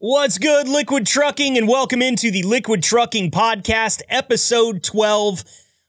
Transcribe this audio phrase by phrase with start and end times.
[0.00, 5.42] What's good, Liquid Trucking, and welcome into the Liquid Trucking Podcast, episode 12.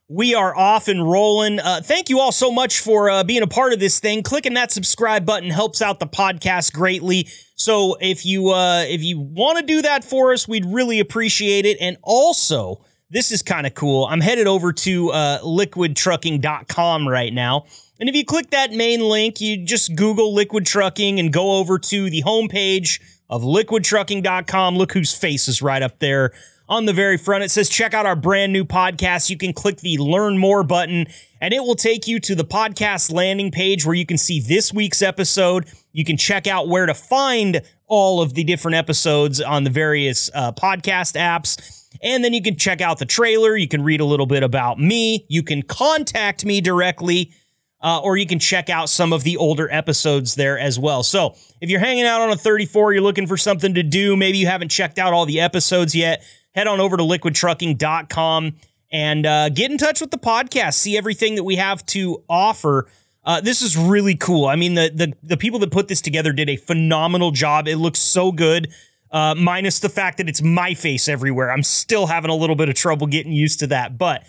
[0.08, 1.60] We are off and rolling.
[1.60, 4.24] Uh, thank you all so much for uh, being a part of this thing.
[4.24, 7.28] Clicking that subscribe button helps out the podcast greatly.
[7.54, 11.68] So if you uh, if you want to do that for us, we'd really appreciate
[11.68, 11.78] it.
[11.80, 14.08] And also, this is kind of cool.
[14.08, 17.66] I'm headed over to uh, liquidtrucking.com right now.
[18.00, 21.78] And if you click that main link, you just Google Liquid Trucking and go over
[21.78, 23.00] to the homepage
[23.30, 24.78] of liquidtrucking.com.
[24.78, 26.34] Look whose face is right up there
[26.70, 27.44] on the very front.
[27.44, 29.30] It says, check out our brand new podcast.
[29.30, 31.08] You can click the learn more button
[31.42, 34.72] and it will take you to the podcast landing page where you can see this
[34.72, 35.66] week's episode.
[35.92, 40.30] You can check out where to find all of the different episodes on the various
[40.34, 41.86] uh, podcast apps.
[42.04, 43.58] And then you can check out the trailer.
[43.58, 45.26] You can read a little bit about me.
[45.28, 47.34] You can contact me directly
[47.82, 51.04] uh, or you can check out some of the older episodes there as well.
[51.04, 54.38] So if you're hanging out on a 34, you're looking for something to do, maybe
[54.38, 58.56] you haven't checked out all the episodes yet, head on over to liquidtrucking.com
[58.92, 60.76] and uh, get in touch with the podcast.
[60.76, 62.90] See everything that we have to offer.
[63.24, 64.48] Uh, this is really cool.
[64.48, 67.68] I mean, the, the the people that put this together did a phenomenal job.
[67.68, 68.70] It looks so good.
[69.12, 71.52] Uh, minus the fact that it's my face everywhere.
[71.52, 73.98] I'm still having a little bit of trouble getting used to that.
[73.98, 74.24] But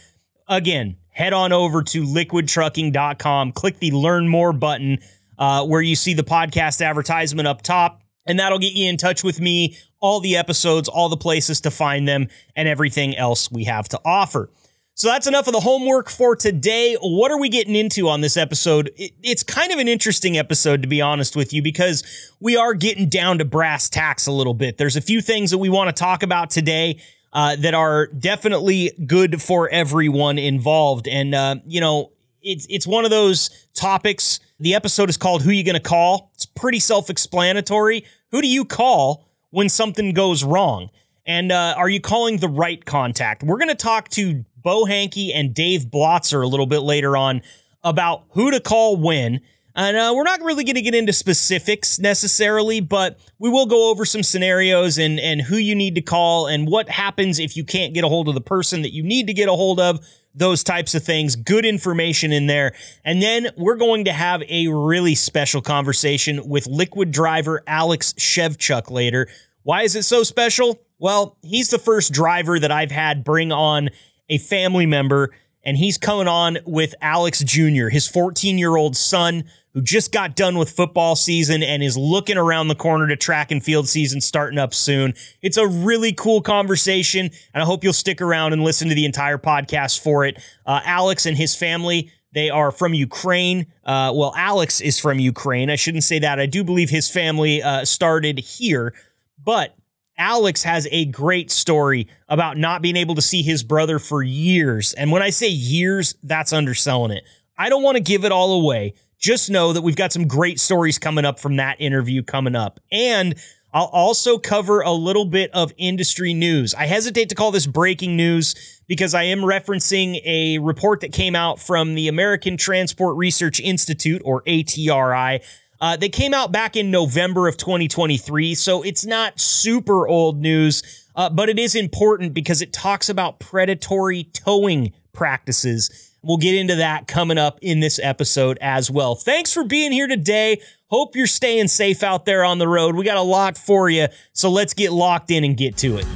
[0.48, 4.98] again, head on over to liquidtrucking.com, click the learn more button
[5.38, 9.22] uh, where you see the podcast advertisement up top, and that'll get you in touch
[9.22, 13.64] with me, all the episodes, all the places to find them, and everything else we
[13.64, 14.50] have to offer.
[14.94, 16.96] So that's enough of the homework for today.
[17.02, 18.90] What are we getting into on this episode?
[18.96, 23.10] It's kind of an interesting episode, to be honest with you, because we are getting
[23.10, 24.78] down to brass tacks a little bit.
[24.78, 26.98] There's a few things that we want to talk about today
[27.32, 31.06] uh, that are definitely good for everyone involved.
[31.06, 34.40] And, uh, you know, it's, it's one of those topics.
[34.58, 36.30] The episode is called Who You Gonna Call?
[36.34, 38.04] It's pretty self explanatory.
[38.30, 40.90] Who do you call when something goes wrong?
[41.26, 43.42] And uh, are you calling the right contact?
[43.42, 47.42] We're to talk to Beau Hanke and Dave Blotzer a little bit later on
[47.82, 49.40] about who to call when
[49.74, 53.90] and uh, we're not really going to get into specifics necessarily, but we will go
[53.90, 57.64] over some scenarios and, and who you need to call and what happens if you
[57.64, 60.04] can't get a hold of the person that you need to get a hold of,
[60.34, 61.36] those types of things.
[61.36, 62.74] Good information in there.
[63.04, 68.90] And then we're going to have a really special conversation with liquid driver Alex Shevchuk
[68.90, 69.28] later.
[69.62, 70.80] Why is it so special?
[70.98, 73.90] Well, he's the first driver that I've had bring on
[74.28, 75.32] a family member
[75.62, 79.44] and he's coming on with Alex Jr., his 14 year old son,
[79.74, 83.50] who just got done with football season and is looking around the corner to track
[83.50, 85.14] and field season starting up soon.
[85.42, 89.04] It's a really cool conversation, and I hope you'll stick around and listen to the
[89.04, 90.38] entire podcast for it.
[90.66, 92.10] Uh, Alex and his family.
[92.32, 93.66] They are from Ukraine.
[93.84, 95.68] Uh, well, Alex is from Ukraine.
[95.68, 96.38] I shouldn't say that.
[96.38, 98.94] I do believe his family uh, started here,
[99.42, 99.74] but
[100.16, 104.92] Alex has a great story about not being able to see his brother for years.
[104.92, 107.24] And when I say years, that's underselling it.
[107.56, 108.94] I don't want to give it all away.
[109.20, 112.80] Just know that we've got some great stories coming up from that interview coming up.
[112.90, 113.34] And
[113.72, 116.74] I'll also cover a little bit of industry news.
[116.74, 121.36] I hesitate to call this breaking news because I am referencing a report that came
[121.36, 125.40] out from the American Transport Research Institute, or ATRI,
[125.80, 131.06] uh, they came out back in November of 2023, so it's not super old news,
[131.16, 136.09] uh, but it is important because it talks about predatory towing practices.
[136.22, 139.14] We'll get into that coming up in this episode as well.
[139.14, 140.60] Thanks for being here today.
[140.88, 142.94] Hope you're staying safe out there on the road.
[142.94, 146.06] We got a lot for you, so let's get locked in and get to it.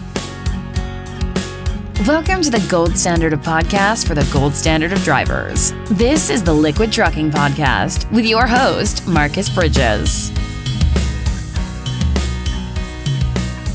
[2.07, 5.73] Welcome to the gold standard of podcasts for the gold standard of drivers.
[5.93, 10.31] This is the Liquid Trucking Podcast with your host, Marcus Bridges.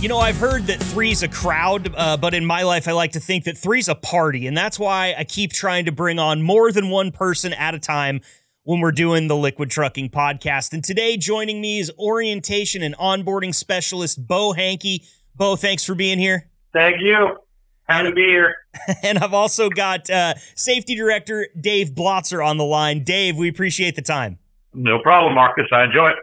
[0.02, 3.12] You know, I've heard that three's a crowd, uh, but in my life, I like
[3.12, 4.48] to think that three's a party.
[4.48, 7.80] And that's why I keep trying to bring on more than one person at a
[7.80, 8.22] time
[8.64, 10.72] when we're doing the Liquid Trucking Podcast.
[10.72, 15.06] And today, joining me is orientation and onboarding specialist Beau Hanke.
[15.36, 16.50] Beau, thanks for being here.
[16.72, 17.38] Thank you.
[17.84, 18.56] Happy to be here.
[19.04, 23.04] And I've also got uh, safety director Dave Blotzer on the line.
[23.04, 24.40] Dave, we appreciate the time.
[24.74, 25.66] No problem, Marcus.
[25.74, 26.16] I enjoy it.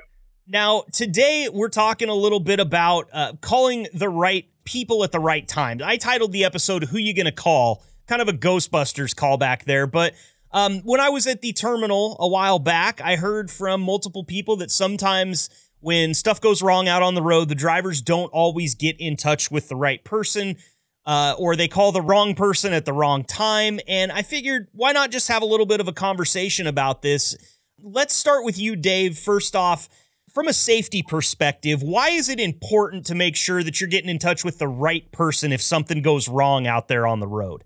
[0.49, 5.19] Now, today we're talking a little bit about uh, calling the right people at the
[5.19, 5.81] right time.
[5.83, 10.15] I titled the episode "Who You Gonna Call?" Kind of a Ghostbusters callback there, but
[10.53, 14.57] um, when I was at the terminal a while back, I heard from multiple people
[14.59, 15.51] that sometimes
[15.81, 19.51] when stuff goes wrong out on the road, the drivers don't always get in touch
[19.51, 20.57] with the right person
[21.05, 23.81] uh, or they call the wrong person at the wrong time.
[23.87, 27.37] And I figured, why not just have a little bit of a conversation about this?
[27.83, 29.19] Let's start with you, Dave.
[29.19, 29.89] First off,
[30.37, 34.19] from a safety perspective, why is it important to make sure that you're getting in
[34.19, 37.65] touch with the right person if something goes wrong out there on the road?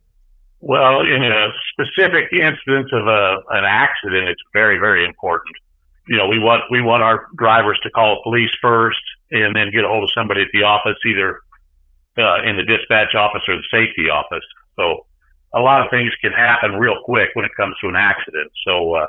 [0.61, 5.53] Well, in a specific instance of a, an accident, it's very, very important.
[6.07, 9.03] You know, we want we want our drivers to call police first,
[9.33, 11.41] and then get a hold of somebody at the office, either
[12.19, 14.45] uh, in the dispatch office or the safety office.
[14.77, 15.07] So,
[15.53, 18.53] a lot of things can happen real quick when it comes to an accident.
[18.65, 19.07] So, uh,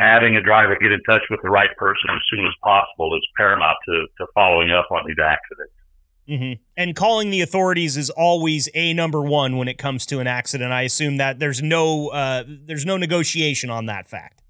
[0.00, 3.22] having a driver get in touch with the right person as soon as possible is
[3.36, 5.72] paramount to, to following up on these accidents.
[6.28, 6.62] Mm-hmm.
[6.76, 10.72] And calling the authorities is always a number one when it comes to an accident.
[10.72, 14.40] I assume that there's no uh, there's no negotiation on that fact.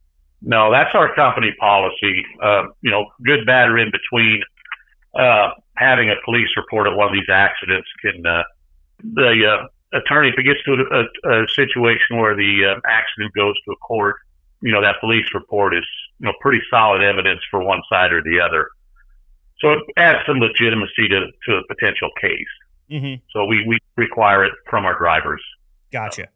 [0.43, 2.25] No, that's our company policy.
[2.43, 4.43] Uh, you know, good, bad, or in between.
[5.19, 8.43] Uh, having a police report of one of these accidents can uh,
[9.03, 13.33] the uh, attorney if it gets to a, a, a situation where the uh, accident
[13.35, 14.17] goes to a court
[14.63, 15.85] you know, that police report is,
[16.19, 18.69] you know, pretty solid evidence for one side or the other.
[19.61, 22.47] So it adds some legitimacy to, to a potential case.
[22.91, 23.23] Mm-hmm.
[23.33, 25.43] So we, we require it from our drivers.
[25.93, 26.29] Gotcha.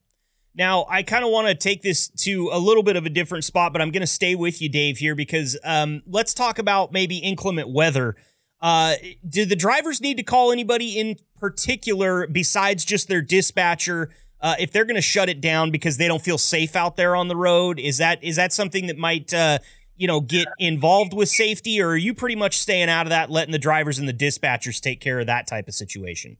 [0.56, 3.44] Now, I kind of want to take this to a little bit of a different
[3.44, 6.92] spot, but I'm going to stay with you, Dave, here because um, let's talk about
[6.92, 8.14] maybe inclement weather.
[8.60, 8.94] Uh,
[9.28, 14.10] do the drivers need to call anybody in particular besides just their dispatcher
[14.44, 17.16] uh, if they're going to shut it down because they don't feel safe out there
[17.16, 19.58] on the road, is that is that something that might uh,
[19.96, 23.30] you know get involved with safety, or are you pretty much staying out of that,
[23.30, 26.36] letting the drivers and the dispatchers take care of that type of situation?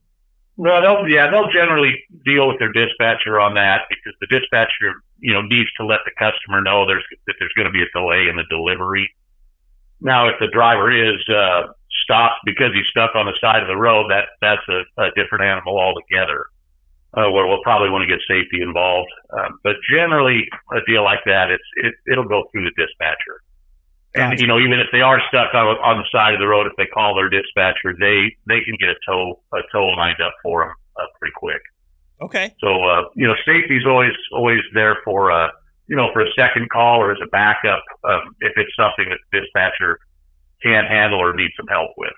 [0.55, 5.33] No, they'll yeah they'll generally deal with their dispatcher on that because the dispatcher you
[5.33, 8.27] know needs to let the customer know there's that there's going to be a delay
[8.29, 9.09] in the delivery.
[9.99, 11.73] Now, if the driver is uh,
[12.03, 15.45] stopped because he's stuck on the side of the road, that that's a, a different
[15.45, 16.45] animal altogether
[17.15, 19.09] uh, where we'll probably want to get safety involved.
[19.31, 23.41] Um, but generally, a deal like that, it's it, it'll go through the dispatcher.
[24.13, 24.31] Gotcha.
[24.31, 26.67] And you know, even if they are stuck on, on the side of the road,
[26.67, 30.33] if they call their dispatcher, they they can get a tow a tow lined up
[30.43, 31.61] for them uh, pretty quick.
[32.21, 32.55] Okay.
[32.59, 35.49] So uh, you know, safety's always always there for uh,
[35.87, 39.19] you know for a second call or as a backup um, if it's something that
[39.31, 39.99] the dispatcher
[40.63, 42.13] can't handle or needs some help with.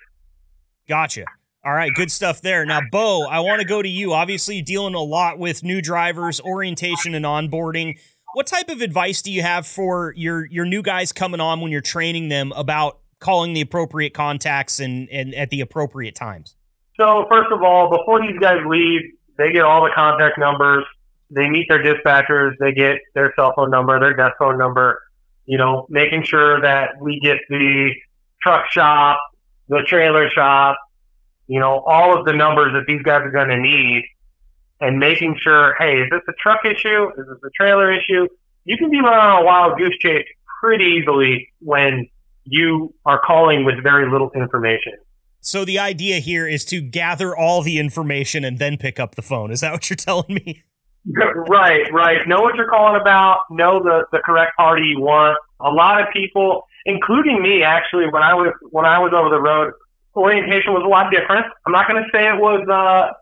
[0.87, 1.25] Gotcha.
[1.65, 2.65] All right, good stuff there.
[2.65, 4.13] Now, Beau, I want to go to you.
[4.13, 7.99] Obviously, dealing a lot with new drivers, orientation, and onboarding.
[8.33, 11.71] What type of advice do you have for your your new guys coming on when
[11.71, 16.55] you're training them about calling the appropriate contacts and, and at the appropriate times?
[16.97, 19.01] So, first of all, before these guys leave,
[19.37, 20.83] they get all the contact numbers.
[21.29, 22.53] They meet their dispatchers.
[22.59, 25.01] They get their cell phone number, their desk phone number.
[25.45, 27.91] You know, making sure that we get the
[28.41, 29.19] truck shop,
[29.67, 30.77] the trailer shop,
[31.47, 34.03] you know, all of the numbers that these guys are going to need
[34.79, 37.09] and making sure, hey, is this a truck issue?
[37.17, 38.27] Is this a trailer issue?
[38.65, 40.27] You can be running on a wild goose chase
[40.61, 42.07] pretty easily when
[42.43, 44.93] you are calling with very little information.
[45.39, 49.21] So the idea here is to gather all the information and then pick up the
[49.21, 49.51] phone.
[49.51, 50.63] Is that what you're telling me?
[51.47, 52.27] right, right.
[52.27, 53.41] Know what you're calling about.
[53.49, 55.37] Know the, the correct party you want.
[55.61, 59.39] A lot of people, including me, actually, when I was when I was over the
[59.39, 59.73] road,
[60.17, 61.45] orientation was a lot different.
[61.65, 63.13] I'm not going to say it was uh,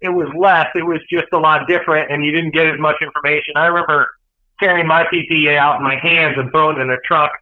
[0.00, 0.68] it was less.
[0.74, 3.54] It was just a lot different, and you didn't get as much information.
[3.56, 4.10] I remember
[4.58, 7.32] carrying my PPA out in my hands and throwing it in a truck,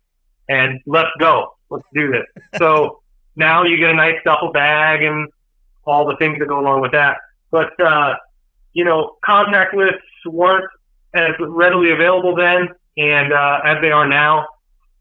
[0.49, 2.25] and let's go, let's do this.
[2.59, 3.01] so
[3.37, 5.29] now you get a nice duffel bag and
[5.87, 7.19] all the things that go along with that.
[7.51, 8.17] But uh,
[8.73, 10.69] you know, contact lists weren't
[11.15, 14.47] as readily available then, and uh, as they are now.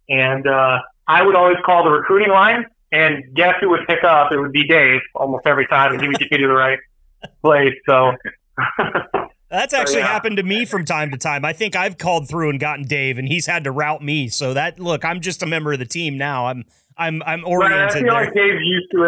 [0.09, 4.31] And uh, I would always call the recruiting line and guess who would pick up?
[4.31, 6.79] It would be Dave almost every time, and he would get me to the right
[7.41, 7.73] place.
[7.87, 8.13] So
[9.49, 10.07] that's actually so, yeah.
[10.07, 11.45] happened to me from time to time.
[11.45, 14.29] I think I've called through and gotten Dave, and he's had to route me.
[14.29, 16.47] So that look, I'm just a member of the team now.
[16.47, 16.65] I'm
[16.97, 17.71] I'm I'm oriented.
[17.71, 18.13] Right, I feel there.
[18.13, 19.03] like Dave's used to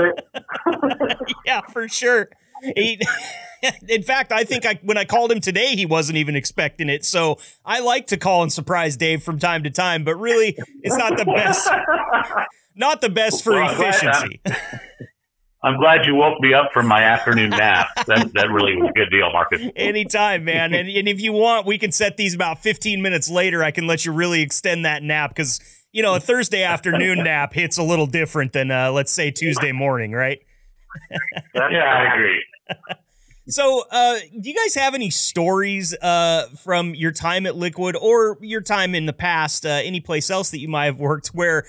[1.16, 1.28] it.
[1.46, 2.30] yeah, for sure.
[2.62, 3.00] He,
[3.88, 7.06] in fact, I think I when I called him today, he wasn't even expecting it.
[7.06, 10.98] So I like to call and surprise Dave from time to time, but really, it's
[10.98, 11.70] not the best.
[12.80, 14.40] Not the best for well, efficiency.
[14.46, 14.56] I'm,
[15.64, 17.90] I'm glad you woke me up from my afternoon nap.
[18.08, 19.62] That, that really was a good deal, Marcus.
[19.76, 20.74] Anytime, man.
[20.74, 23.66] And, and if you want, we can set these about 15 minutes later.
[23.66, 25.60] I can let you really extend that nap because,
[25.92, 29.74] you know, a Thursday afternoon nap hits a little different than, uh, let's say, Tuesday
[29.74, 30.40] morning, right?
[31.54, 32.42] yeah, I agree.
[33.48, 38.38] So, uh, do you guys have any stories uh, from your time at Liquid or
[38.42, 41.66] your time in the past, uh, any place else that you might have worked, where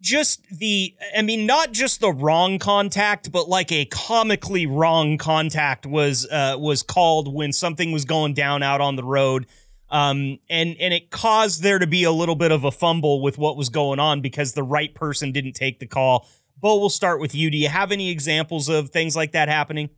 [0.00, 5.84] just the i mean not just the wrong contact but like a comically wrong contact
[5.84, 9.46] was uh was called when something was going down out on the road
[9.90, 13.36] Um, and and it caused there to be a little bit of a fumble with
[13.38, 16.26] what was going on because the right person didn't take the call.
[16.58, 17.50] Beau, we'll start with you.
[17.50, 19.90] Do you have any examples of things like that happening?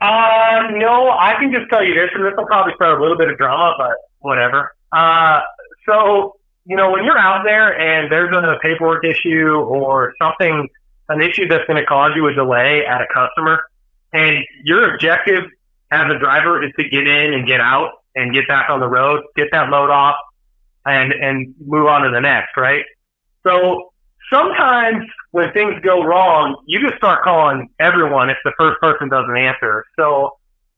[0.00, 3.18] Uh, no, I can just tell you this, and this will probably start a little
[3.18, 4.74] bit of drama, but whatever.
[4.92, 5.40] Uh,
[5.86, 10.68] so you know, when you're out there and there's a paperwork issue or something,
[11.08, 13.64] an issue that's going to cause you a delay at a customer,
[14.12, 15.44] and your objective
[15.90, 18.86] as a driver is to get in and get out and get back on the
[18.86, 20.16] road, get that load off,
[20.86, 22.84] and and move on to the next, right?
[23.42, 23.92] So
[24.32, 29.36] sometimes when things go wrong, you just start calling everyone if the first person doesn't
[29.36, 29.84] answer.
[29.98, 30.36] So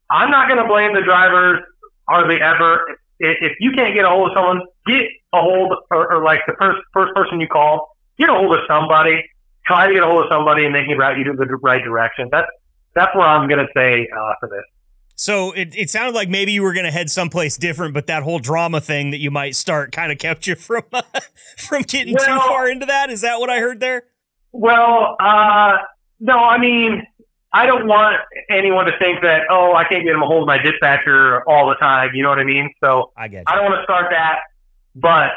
[0.09, 1.63] I'm not going to blame the drivers
[2.07, 2.99] hardly ever.
[3.19, 6.53] If you can't get a hold of someone, get a hold or, or like the
[6.59, 9.23] first first person you call, get a hold of somebody.
[9.65, 11.81] Try to get a hold of somebody, and they can route you to the right
[11.81, 12.27] direction.
[12.31, 12.49] That's
[12.93, 14.63] that's what I'm going to say uh, for this.
[15.15, 18.23] So it, it sounded like maybe you were going to head someplace different, but that
[18.23, 21.01] whole drama thing that you might start kind of kept you from uh,
[21.57, 23.09] from getting well, too far into that.
[23.09, 24.03] Is that what I heard there?
[24.53, 25.77] Well, uh,
[26.19, 27.05] no, I mean,
[27.51, 30.47] I don't want anyone to think that oh, I can't get them a hold of
[30.47, 32.11] my dispatcher all the time.
[32.13, 32.73] You know what I mean?
[32.81, 33.39] So I get.
[33.39, 33.43] You.
[33.47, 34.39] I don't want to start that,
[34.95, 35.31] but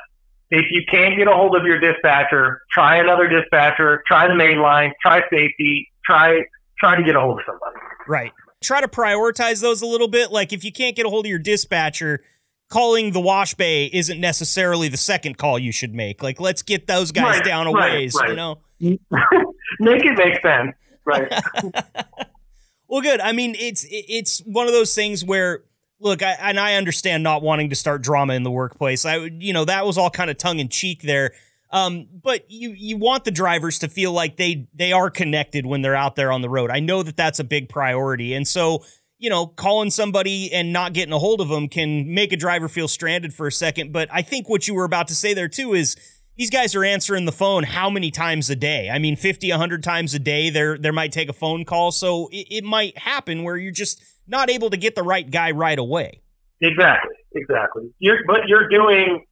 [0.50, 4.61] if you can't get a hold of your dispatcher, try another dispatcher, try the main
[4.61, 6.42] line, try safety, try
[6.78, 7.76] try to get a hold of somebody.
[8.06, 8.32] Right
[8.62, 10.30] try to prioritize those a little bit.
[10.30, 12.23] Like if you can't get a hold of your dispatcher,
[12.68, 16.23] calling the wash bay isn't necessarily the second call you should make.
[16.23, 18.30] Like let's get those guys right, down a right, ways, right.
[18.30, 18.58] you know.
[18.80, 20.75] make it make sense.
[21.04, 21.33] Right.
[22.88, 23.21] well, good.
[23.21, 25.62] I mean, it's it's one of those things where
[26.00, 29.04] look, I, and I understand not wanting to start drama in the workplace.
[29.04, 31.33] I you know, that was all kind of tongue in cheek there.
[31.71, 35.83] Um, but you you want the drivers to feel like they they are connected when
[35.83, 36.71] they're out there on the road.
[36.71, 38.85] I know that that's a big priority, and so
[39.18, 42.68] you know, calling somebody and not getting a hold of them can make a driver
[42.68, 43.92] feel stranded for a second.
[43.92, 45.97] But I think what you were about to say there too is
[46.37, 48.90] these guys are answering the phone how many times a day?
[48.90, 50.50] I mean, 50, 100 times a day.
[50.50, 51.93] There, there might take a phone call.
[51.93, 55.50] So it, it might happen where you're just not able to get the right guy
[55.52, 56.21] right away.
[56.61, 57.14] Exactly.
[57.35, 57.90] Exactly.
[57.99, 59.25] You're, but you're doing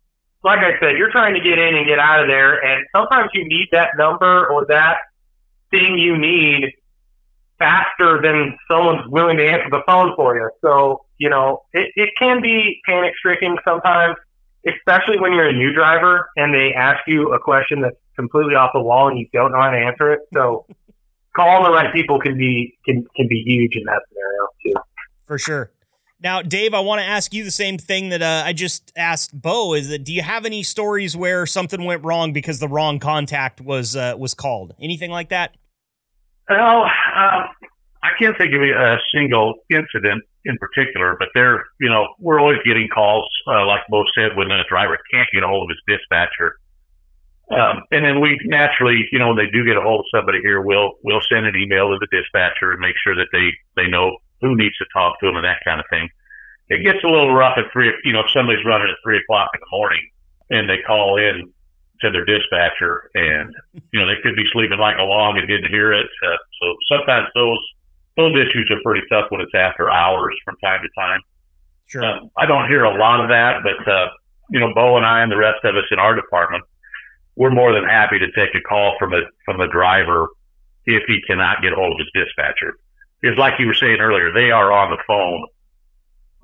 [0.44, 3.30] like I said, you're trying to get in and get out of there, and sometimes
[3.32, 4.98] you need that number or that
[5.70, 6.70] thing you need
[7.58, 10.50] faster than someone's willing to answer the phone for you.
[10.60, 14.16] So, you know, it, it can be panic stricken sometimes,
[14.66, 18.70] especially when you're a new driver and they ask you a question that's completely off
[18.72, 20.20] the wall and you don't know how to answer it.
[20.32, 20.66] So
[21.36, 24.90] calling the right people can be can can be huge in that scenario too.
[25.26, 25.70] For sure.
[26.22, 29.38] Now, Dave, I want to ask you the same thing that uh, I just asked
[29.38, 29.74] Beau.
[29.74, 33.60] Is that do you have any stories where something went wrong because the wrong contact
[33.60, 34.74] was uh, was called?
[34.80, 35.56] Anything like that?
[36.48, 37.48] Well, um,
[38.02, 42.58] I can't think of a single incident in particular, but they're, you know, we're always
[42.64, 45.98] getting calls, uh, like Beau said, when a driver can't get a hold of his
[45.98, 46.58] dispatcher.
[47.50, 50.40] Um, and then we naturally, you know, when they do get a hold of somebody
[50.40, 53.88] here, we'll we'll send an email to the dispatcher and make sure that they they
[53.88, 56.08] know who needs to talk to them and that kind of thing.
[56.68, 59.50] It gets a little rough at three, you know, if somebody's running at three o'clock
[59.54, 60.08] in the morning
[60.50, 61.52] and they call in
[62.00, 63.54] to their dispatcher and,
[63.92, 66.06] you know, they could be sleeping like a log and didn't hear it.
[66.24, 67.58] Uh, so sometimes those,
[68.16, 71.20] those issues are pretty tough when it's after hours from time to time.
[71.86, 72.04] Sure.
[72.04, 74.08] Um, I don't hear a lot of that, but, uh,
[74.50, 76.64] you know, Beau and I and the rest of us in our department,
[77.36, 80.28] we're more than happy to take a call from a, from a driver
[80.86, 82.78] if he cannot get a hold of his dispatcher
[83.24, 85.46] is like you were saying earlier, they are on the phone,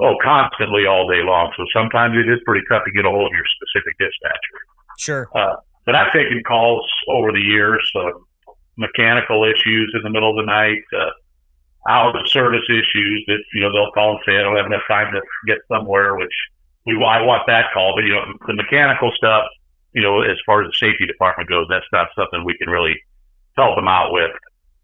[0.00, 1.53] oh, constantly all day long.
[1.57, 4.59] So sometimes it is pretty tough to get a hold of your specific dispatcher.
[4.99, 5.29] Sure.
[5.35, 8.17] Uh, but I've taken calls over the years, uh,
[8.77, 11.11] mechanical issues in the middle of the night, uh,
[11.88, 14.82] out of service issues that, you know, they'll call and say, I don't have enough
[14.87, 16.34] time to get somewhere, which
[16.87, 17.94] we, I want that call.
[17.96, 19.44] But, you know, the mechanical stuff,
[19.92, 23.00] you know, as far as the safety department goes, that's not something we can really
[23.56, 24.30] help them out with.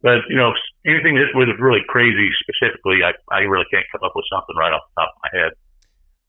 [0.02, 0.52] But you know,
[0.86, 4.72] anything that was really crazy specifically, I, I really can't come up with something right
[4.72, 5.52] off the top of my head.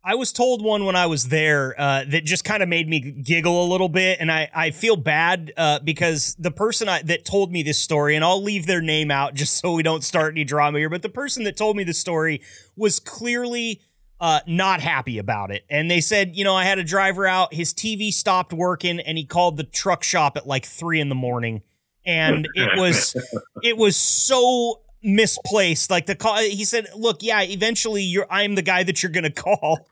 [0.03, 2.99] I was told one when I was there uh, that just kind of made me
[2.99, 7.25] giggle a little bit, and I, I feel bad uh, because the person I, that
[7.25, 10.33] told me this story, and I'll leave their name out just so we don't start
[10.33, 12.41] any drama here, but the person that told me the story
[12.75, 13.81] was clearly
[14.21, 15.65] uh, not happy about it.
[15.69, 19.17] And they said, you know, I had a driver out, his TV stopped working, and
[19.17, 21.63] he called the truck shop at like three in the morning
[22.07, 23.15] and it was
[23.61, 25.89] it was so misplaced.
[25.89, 29.31] Like the call, he said, "Look, yeah, eventually you're I'm the guy that you're gonna
[29.31, 29.87] call."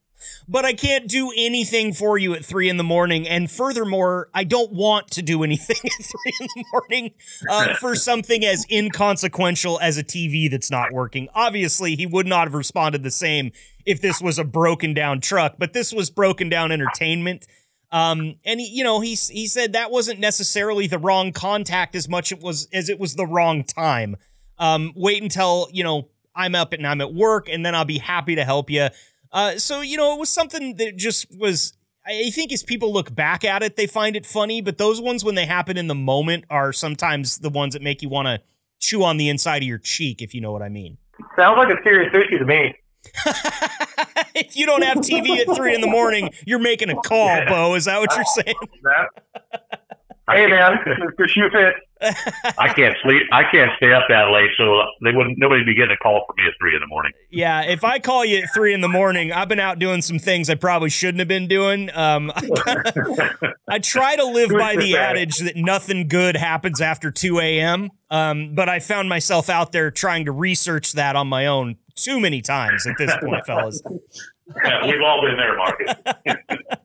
[0.47, 3.27] but I can't do anything for you at three in the morning.
[3.27, 7.11] And furthermore, I don't want to do anything at three in the morning
[7.49, 11.27] uh, for something as inconsequential as a TV that's not working.
[11.33, 13.51] Obviously, he would not have responded the same
[13.85, 17.45] if this was a broken down truck, but this was broken down entertainment.
[17.91, 22.09] Um, and he, you know, he he said that wasn't necessarily the wrong contact as
[22.09, 24.17] much it was as it was the wrong time.
[24.57, 27.97] Um, wait until you know I'm up and I'm at work, and then I'll be
[27.97, 28.87] happy to help you.
[29.31, 31.73] Uh, so you know, it was something that just was.
[32.07, 35.25] I think as people look back at it, they find it funny, but those ones
[35.25, 38.41] when they happen in the moment are sometimes the ones that make you want to
[38.79, 40.97] chew on the inside of your cheek, if you know what I mean.
[41.35, 42.75] Sounds like a serious issue to me.
[44.35, 47.73] if you don't have TV at three in the morning, you're making a call, Beau.
[47.73, 48.55] Is that what you're saying?
[50.29, 50.77] Hey man,
[51.17, 51.75] the shoe fit.
[52.57, 53.23] I can't sleep.
[53.31, 55.37] I can't stay up that late, so they wouldn't.
[55.37, 57.13] Nobody'd be getting a call from me at three in the morning.
[57.31, 60.19] Yeah, if I call you at three in the morning, I've been out doing some
[60.19, 61.89] things I probably shouldn't have been doing.
[61.95, 62.31] Um,
[63.69, 67.89] I try to live by the adage that nothing good happens after two a.m.
[68.09, 72.19] Um, but I found myself out there trying to research that on my own too
[72.19, 73.81] many times at this point, fellas.
[74.63, 76.77] Yeah, we've all been there, Marcus.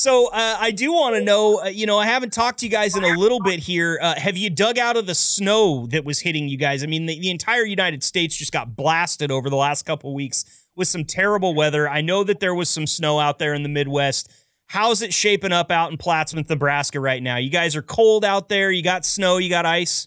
[0.00, 2.72] So uh, I do want to know, uh, you know, I haven't talked to you
[2.72, 3.98] guys in a little bit here.
[4.00, 6.82] Uh, have you dug out of the snow that was hitting you guys?
[6.82, 10.64] I mean, the, the entire United States just got blasted over the last couple weeks
[10.74, 11.86] with some terrible weather.
[11.86, 14.32] I know that there was some snow out there in the Midwest.
[14.68, 17.36] How's it shaping up out in Plattsmouth, Nebraska right now?
[17.36, 18.70] You guys are cold out there.
[18.70, 19.36] You got snow.
[19.36, 20.06] You got ice.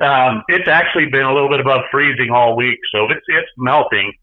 [0.00, 4.14] Um, it's actually been a little bit above freezing all week, so it's it's melting.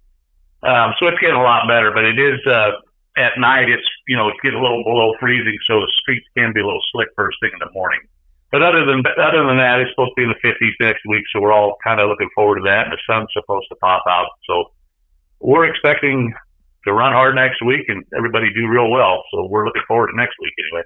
[0.61, 2.71] Um, so it's getting a lot better, but it is uh,
[3.19, 6.53] at night, it's you know it's getting a little below freezing, so the streets can
[6.53, 7.99] be a little slick first thing in the morning.
[8.51, 11.25] But other than other than that, it's supposed to be in the 50s next week,
[11.31, 12.87] so we're all kind of looking forward to that.
[12.87, 14.71] And the sun's supposed to pop out, so
[15.39, 16.33] we're expecting
[16.85, 19.23] to run hard next week and everybody do real well.
[19.31, 20.83] So we're looking forward to next week anyway.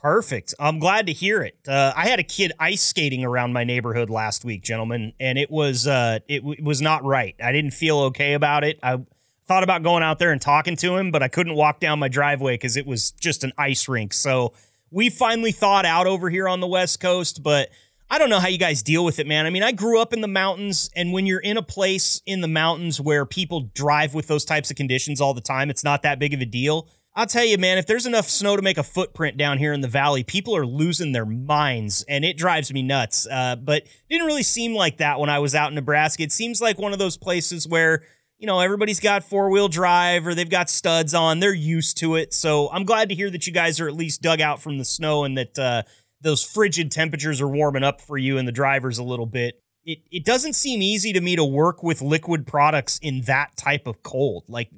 [0.00, 0.54] Perfect.
[0.58, 1.56] I'm glad to hear it.
[1.66, 5.50] Uh, I had a kid ice skating around my neighborhood last week, gentlemen, and it
[5.50, 7.34] was uh, it, w- was not right.
[7.42, 8.78] I didn't feel okay about it.
[8.82, 8.98] I
[9.46, 12.08] thought about going out there and talking to him, but I couldn't walk down my
[12.08, 14.12] driveway because it was just an ice rink.
[14.12, 14.52] So
[14.90, 17.70] we finally thawed out over here on the West Coast, but
[18.08, 19.46] I don't know how you guys deal with it, man.
[19.46, 22.40] I mean, I grew up in the mountains, and when you're in a place in
[22.40, 26.02] the mountains where people drive with those types of conditions all the time, it's not
[26.02, 26.88] that big of a deal.
[27.16, 29.80] I'll tell you, man, if there's enough snow to make a footprint down here in
[29.80, 33.26] the valley, people are losing their minds, and it drives me nuts.
[33.26, 36.22] Uh, but didn't really seem like that when I was out in Nebraska.
[36.22, 38.04] It seems like one of those places where
[38.38, 41.40] you know, everybody's got four wheel drive or they've got studs on.
[41.40, 42.34] They're used to it.
[42.34, 44.84] So I'm glad to hear that you guys are at least dug out from the
[44.84, 45.82] snow and that uh,
[46.20, 49.62] those frigid temperatures are warming up for you and the drivers a little bit.
[49.84, 53.86] It, it doesn't seem easy to me to work with liquid products in that type
[53.86, 54.44] of cold.
[54.48, 54.70] Like,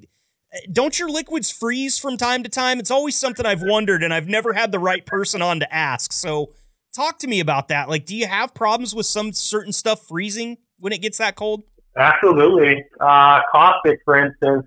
[0.71, 2.79] don't your liquids freeze from time to time?
[2.79, 6.13] It's always something I've wondered, and I've never had the right person on to ask.
[6.13, 6.53] So,
[6.95, 7.89] talk to me about that.
[7.89, 11.65] Like, do you have problems with some certain stuff freezing when it gets that cold?
[11.97, 12.85] Absolutely.
[13.01, 14.67] Uh, caustic, for instance,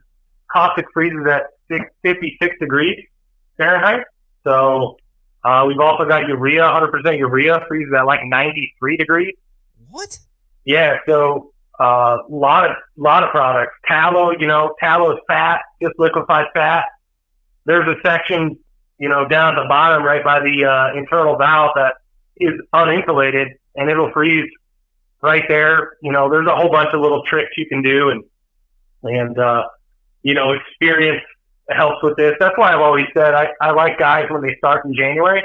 [0.52, 1.44] caustic freezes at
[2.04, 3.06] 56 degrees
[3.58, 4.06] Fahrenheit.
[4.44, 4.98] So
[5.44, 9.36] uh, we've also got urea, 100% urea freezes at like 93 degrees.
[9.90, 10.20] What?
[10.66, 10.98] Yeah.
[11.08, 13.74] So a uh, lot of lot of products.
[13.88, 16.86] Tallow, you know, tallow is fat, just liquefied fat.
[17.66, 18.58] There's a section,
[19.00, 21.96] you know, down at the bottom, right by the uh, internal valve, that
[22.38, 24.50] is uninsulated, and it'll freeze
[25.22, 25.94] right there.
[26.02, 28.24] You know, there's a whole bunch of little tricks you can do, and
[29.04, 29.64] and uh,
[30.24, 31.24] you know, experience
[31.70, 32.36] helps with this.
[32.40, 35.44] That's why I've always said I, I like guys when they start in January,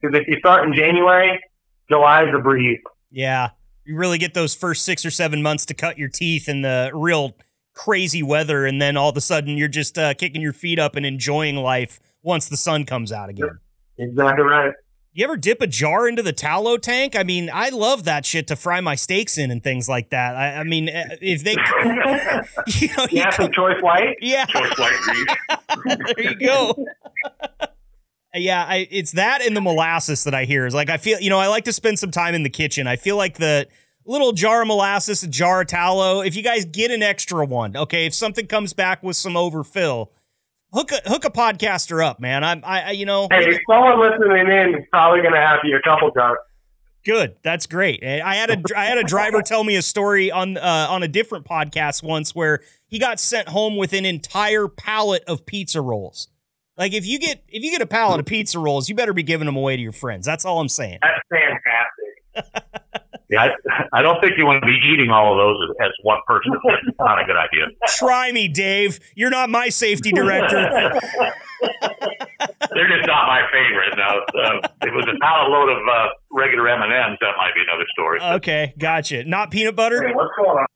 [0.00, 1.40] because if you start in January,
[1.88, 2.80] July is a breeze.
[3.10, 3.50] Yeah,
[3.84, 6.90] you really get those first six or seven months to cut your teeth in the
[6.94, 7.36] real
[7.74, 10.96] crazy weather, and then all of a sudden you're just uh, kicking your feet up
[10.96, 13.58] and enjoying life once the sun comes out again.
[13.98, 14.72] Exactly right.
[15.14, 17.14] You ever dip a jar into the tallow tank?
[17.14, 20.34] I mean, I love that shit to fry my steaks in and things like that.
[20.36, 21.50] I, I mean, eh, if they,
[22.80, 25.36] you know, yeah, you some choice white, yeah, choice white
[25.86, 26.74] there you go.
[28.34, 31.28] yeah, I, it's that and the molasses that I hear is like I feel, you
[31.28, 32.86] know, I like to spend some time in the kitchen.
[32.86, 33.68] I feel like the
[34.06, 36.22] little jar of molasses, a jar of tallow.
[36.22, 40.10] If you guys get an extra one, okay, if something comes back with some overfill
[40.72, 42.44] hook a hook a podcaster up, man.
[42.44, 43.28] I'm I, I you know.
[43.30, 46.38] Hey, someone listening in is probably gonna have you a couple jars.
[47.04, 48.04] Good, that's great.
[48.04, 51.08] I had a I had a driver tell me a story on uh, on a
[51.08, 56.28] different podcast once where he got sent home with an entire pallet of pizza rolls.
[56.76, 59.24] Like if you get if you get a pallet of pizza rolls, you better be
[59.24, 60.24] giving them away to your friends.
[60.24, 61.00] That's all I'm saying.
[61.02, 62.82] That's fantastic.
[63.32, 66.18] Yeah, I, I don't think you want to be eating all of those as, one
[66.26, 66.52] person.
[66.86, 67.66] It's not a good idea.
[67.88, 69.00] Try me, Dave.
[69.16, 70.60] You're not my safety director.
[71.62, 73.96] They're just not my favorite.
[73.96, 77.32] Now, uh, if it was not a load of uh, regular M and M's, that
[77.36, 78.20] might be another story.
[78.36, 79.24] Okay, gotcha.
[79.24, 80.06] Not peanut butter.
[80.06, 80.66] Hey, what's going on?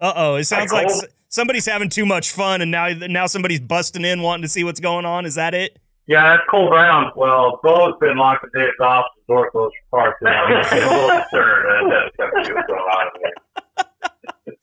[0.00, 3.60] Uh oh, it sounds Like s- somebody's having too much fun, and now now somebody's
[3.60, 5.26] busting in wanting to see what's going on.
[5.26, 5.78] Is that it?
[6.06, 7.10] Yeah, that's Cole Brown.
[7.16, 10.46] Well, Beau's been locked in Dave's office, the door parts now.
[10.58, 11.92] He's getting a little concerned.
[11.92, 14.54] That- That's gotta be what's going on there.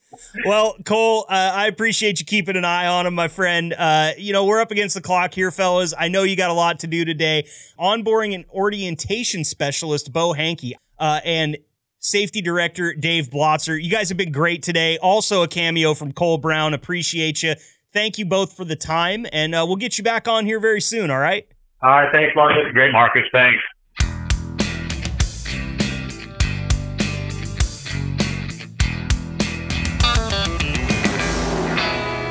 [0.45, 3.73] Well, Cole, uh, I appreciate you keeping an eye on him, my friend.
[3.77, 5.93] Uh, you know, we're up against the clock here, fellas.
[5.97, 7.47] I know you got a lot to do today.
[7.77, 11.57] Onboarding an orientation specialist, Beau Hanke, uh, and
[11.99, 13.81] safety director, Dave Blotzer.
[13.81, 14.97] You guys have been great today.
[14.99, 16.73] Also, a cameo from Cole Brown.
[16.73, 17.55] Appreciate you.
[17.91, 20.81] Thank you both for the time, and uh, we'll get you back on here very
[20.81, 21.45] soon, all right?
[21.81, 22.71] All right, thanks, Marcus.
[22.73, 23.23] Great, Marcus.
[23.33, 23.61] Thanks.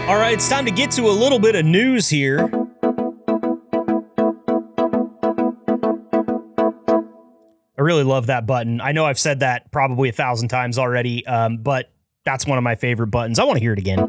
[0.06, 2.50] All right, it's time to get to a little bit of news here.
[7.78, 8.82] I really love that button.
[8.82, 11.90] I know I've said that probably a thousand times already, um, but
[12.22, 13.38] that's one of my favorite buttons.
[13.38, 14.00] I want to hear it again.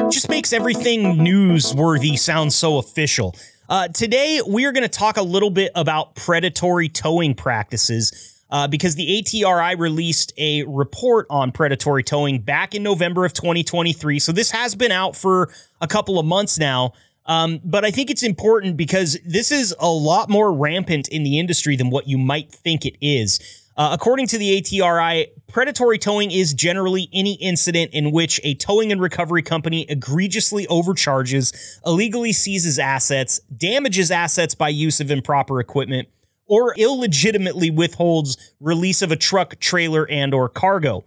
[0.00, 3.32] It just makes everything newsworthy sound so official.
[3.68, 8.68] Uh, today, we are going to talk a little bit about predatory towing practices uh,
[8.68, 14.18] because the ATRI released a report on predatory towing back in November of 2023.
[14.18, 16.92] So this has been out for a couple of months now.
[17.26, 21.38] Um, but I think it's important because this is a lot more rampant in the
[21.38, 23.64] industry than what you might think it is.
[23.76, 28.90] Uh, according to the ATRI, predatory towing is generally any incident in which a towing
[28.90, 31.52] and recovery company egregiously overcharges,
[31.84, 36.08] illegally seizes assets, damages assets by use of improper equipment,
[36.46, 41.04] or illegitimately withholds release of a truck, trailer, and or cargo.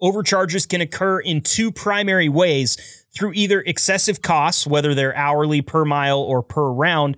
[0.00, 5.84] Overcharges can occur in two primary ways through either excessive costs, whether they're hourly, per
[5.84, 7.16] mile, or per round,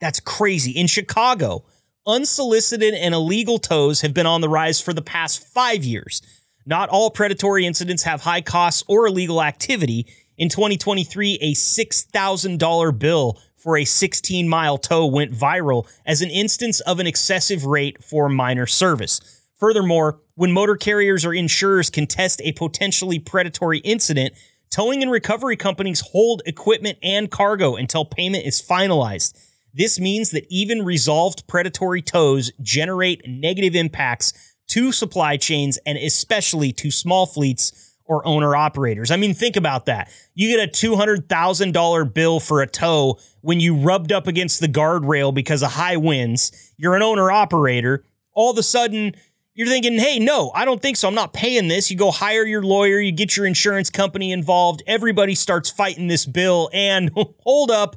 [0.00, 0.72] That's crazy.
[0.72, 1.64] In Chicago,
[2.04, 6.20] unsolicited and illegal tows have been on the rise for the past five years.
[6.66, 10.04] Not all predatory incidents have high costs or illegal activity.
[10.36, 16.80] In 2023, a $6,000 bill for a 16 mile tow went viral as an instance
[16.80, 19.43] of an excessive rate for minor service.
[19.58, 24.34] Furthermore, when motor carriers or insurers contest a potentially predatory incident,
[24.70, 29.38] towing and recovery companies hold equipment and cargo until payment is finalized.
[29.72, 34.32] This means that even resolved predatory tows generate negative impacts
[34.68, 39.10] to supply chains and especially to small fleets or owner operators.
[39.10, 40.10] I mean, think about that.
[40.34, 45.32] You get a $200,000 bill for a tow when you rubbed up against the guardrail
[45.32, 46.72] because of high winds.
[46.76, 48.04] You're an owner operator.
[48.32, 49.14] All of a sudden,
[49.54, 51.06] you're thinking, hey, no, I don't think so.
[51.06, 51.90] I'm not paying this.
[51.90, 54.82] You go hire your lawyer, you get your insurance company involved.
[54.86, 56.70] Everybody starts fighting this bill.
[56.72, 57.10] And
[57.44, 57.96] hold up,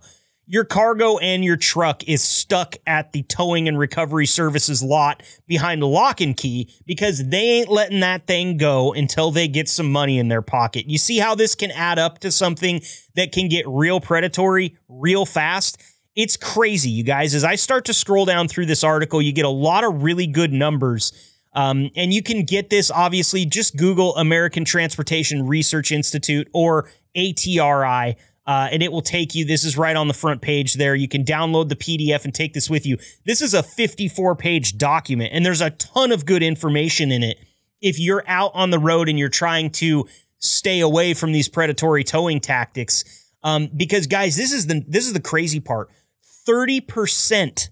[0.50, 5.84] your cargo and your truck is stuck at the towing and recovery services lot behind
[5.84, 10.18] lock and key because they ain't letting that thing go until they get some money
[10.18, 10.90] in their pocket.
[10.90, 12.82] You see how this can add up to something
[13.16, 15.82] that can get real predatory real fast?
[16.16, 17.36] It's crazy, you guys.
[17.36, 20.28] As I start to scroll down through this article, you get a lot of really
[20.28, 21.12] good numbers.
[21.54, 28.16] Um, and you can get this obviously just Google American Transportation Research Institute or ATRI.
[28.48, 29.44] Uh, and it will take you.
[29.44, 30.96] This is right on the front page there.
[30.96, 32.98] You can download the PDF and take this with you.
[33.26, 37.38] This is a 54 page document, and there's a ton of good information in it.
[37.82, 40.08] If you're out on the road and you're trying to
[40.40, 43.04] stay away from these predatory towing tactics,
[43.44, 45.90] um, because guys, this is the this is the crazy part.
[46.46, 47.70] Thirty percent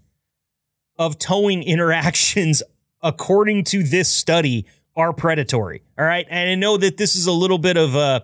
[0.99, 2.61] of towing interactions,
[3.05, 4.65] according to this study,
[4.97, 5.83] are predatory.
[5.97, 8.23] All right, and I know that this is a little bit of a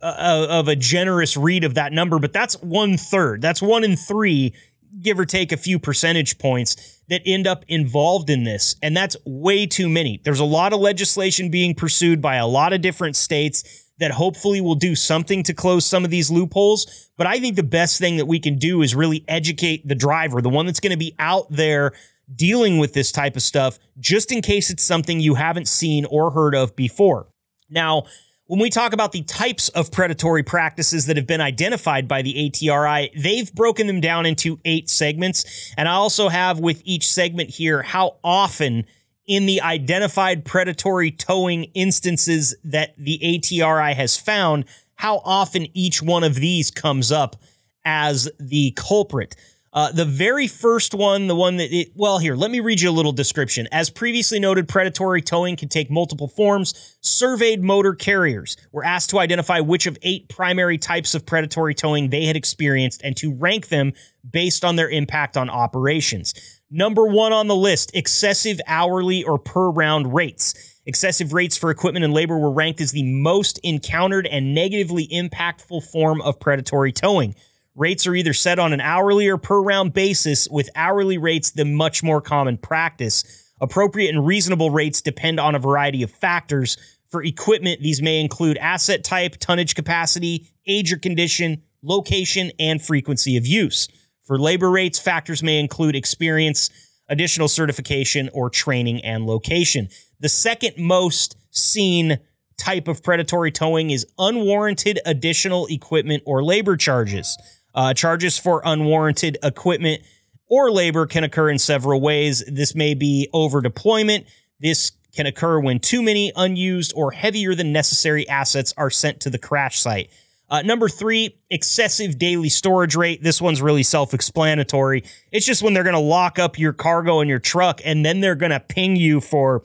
[0.00, 3.42] uh, of a generous read of that number, but that's one third.
[3.42, 4.54] That's one in three,
[5.00, 8.76] give or take a few percentage points that end up involved in this.
[8.80, 10.20] And that's way too many.
[10.22, 14.60] There's a lot of legislation being pursued by a lot of different states that hopefully
[14.60, 17.10] will do something to close some of these loopholes.
[17.16, 20.40] But I think the best thing that we can do is really educate the driver,
[20.40, 21.92] the one that's going to be out there
[22.34, 26.30] dealing with this type of stuff, just in case it's something you haven't seen or
[26.30, 27.28] heard of before.
[27.70, 28.04] Now,
[28.46, 32.34] when we talk about the types of predatory practices that have been identified by the
[32.34, 35.74] ATRI, they've broken them down into eight segments.
[35.76, 38.86] And I also have with each segment here how often
[39.26, 44.64] in the identified predatory towing instances that the ATRI has found,
[44.94, 47.36] how often each one of these comes up
[47.84, 49.36] as the culprit.
[49.78, 52.90] Uh, the very first one, the one that it, well, here, let me read you
[52.90, 53.68] a little description.
[53.70, 56.96] As previously noted, predatory towing can take multiple forms.
[57.00, 62.10] Surveyed motor carriers were asked to identify which of eight primary types of predatory towing
[62.10, 63.92] they had experienced and to rank them
[64.28, 66.34] based on their impact on operations.
[66.72, 70.74] Number one on the list excessive hourly or per round rates.
[70.86, 75.88] Excessive rates for equipment and labor were ranked as the most encountered and negatively impactful
[75.88, 77.36] form of predatory towing.
[77.78, 81.64] Rates are either set on an hourly or per round basis, with hourly rates the
[81.64, 83.46] much more common practice.
[83.60, 86.76] Appropriate and reasonable rates depend on a variety of factors.
[87.08, 93.36] For equipment, these may include asset type, tonnage capacity, age or condition, location, and frequency
[93.36, 93.86] of use.
[94.24, 96.70] For labor rates, factors may include experience,
[97.08, 99.88] additional certification, or training and location.
[100.18, 102.18] The second most seen
[102.56, 107.38] type of predatory towing is unwarranted additional equipment or labor charges.
[107.78, 110.02] Uh, charges for unwarranted equipment
[110.48, 112.42] or labor can occur in several ways.
[112.48, 114.26] This may be over deployment.
[114.58, 119.30] This can occur when too many unused or heavier than necessary assets are sent to
[119.30, 120.10] the crash site.
[120.50, 123.22] Uh, number three, excessive daily storage rate.
[123.22, 125.04] This one's really self explanatory.
[125.30, 128.18] It's just when they're going to lock up your cargo in your truck and then
[128.18, 129.62] they're going to ping you for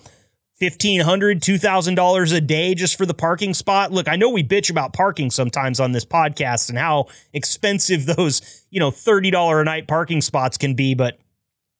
[0.69, 3.91] $1,500, $2,000 a day just for the parking spot.
[3.91, 8.65] Look, I know we bitch about parking sometimes on this podcast and how expensive those,
[8.69, 11.19] you know, $30 a night parking spots can be, but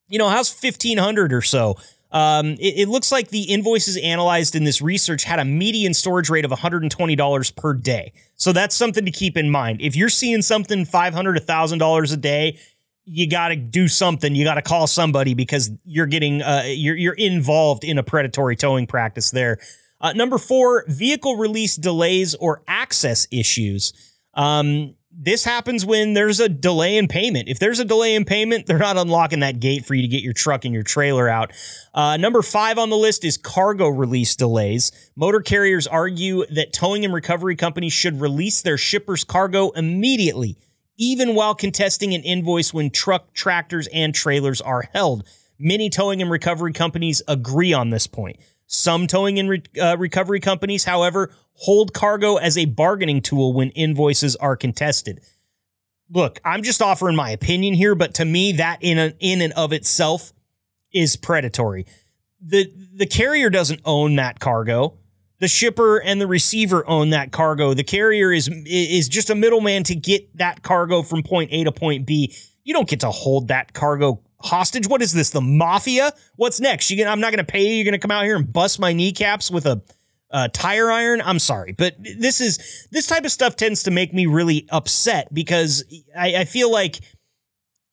[0.07, 1.75] you know, how's 1500 or so?
[2.11, 6.29] Um, it, it, looks like the invoices analyzed in this research had a median storage
[6.29, 8.13] rate of $120 per day.
[8.35, 9.81] So that's something to keep in mind.
[9.81, 12.59] If you're seeing something $500, $1,000 a day,
[13.05, 14.35] you got to do something.
[14.35, 18.55] You got to call somebody because you're getting uh, you're you're involved in a predatory
[18.55, 19.59] towing practice there.
[19.99, 23.93] Uh, number four, vehicle release delays or access issues.
[24.33, 27.47] Um, this happens when there's a delay in payment.
[27.47, 30.23] If there's a delay in payment, they're not unlocking that gate for you to get
[30.23, 31.51] your truck and your trailer out.
[31.93, 34.91] Uh, number five on the list is cargo release delays.
[35.15, 40.57] Motor carriers argue that towing and recovery companies should release their shippers' cargo immediately
[40.97, 45.27] even while contesting an invoice when truck, tractors, and trailers are held.
[45.59, 48.37] Many towing and recovery companies agree on this point.
[48.67, 53.69] Some towing and re- uh, recovery companies, however, hold cargo as a bargaining tool when
[53.71, 55.21] invoices are contested.
[56.09, 59.53] Look, I'm just offering my opinion here, but to me, that in a, in and
[59.53, 60.33] of itself
[60.91, 61.85] is predatory.
[62.41, 64.97] the The carrier doesn't own that cargo
[65.43, 67.73] the shipper and the receiver own that cargo.
[67.73, 71.71] The carrier is is just a middleman to get that cargo from point A to
[71.73, 72.33] point B.
[72.63, 74.87] You don't get to hold that cargo hostage.
[74.87, 75.31] What is this?
[75.31, 76.13] The mafia?
[76.37, 76.89] What's next?
[76.91, 77.75] I'm not going to pay you.
[77.75, 79.81] You're going to come out here and bust my kneecaps with a,
[80.31, 81.21] a tire iron.
[81.21, 85.33] I'm sorry, but this is this type of stuff tends to make me really upset
[85.33, 85.83] because
[86.17, 87.01] I, I feel like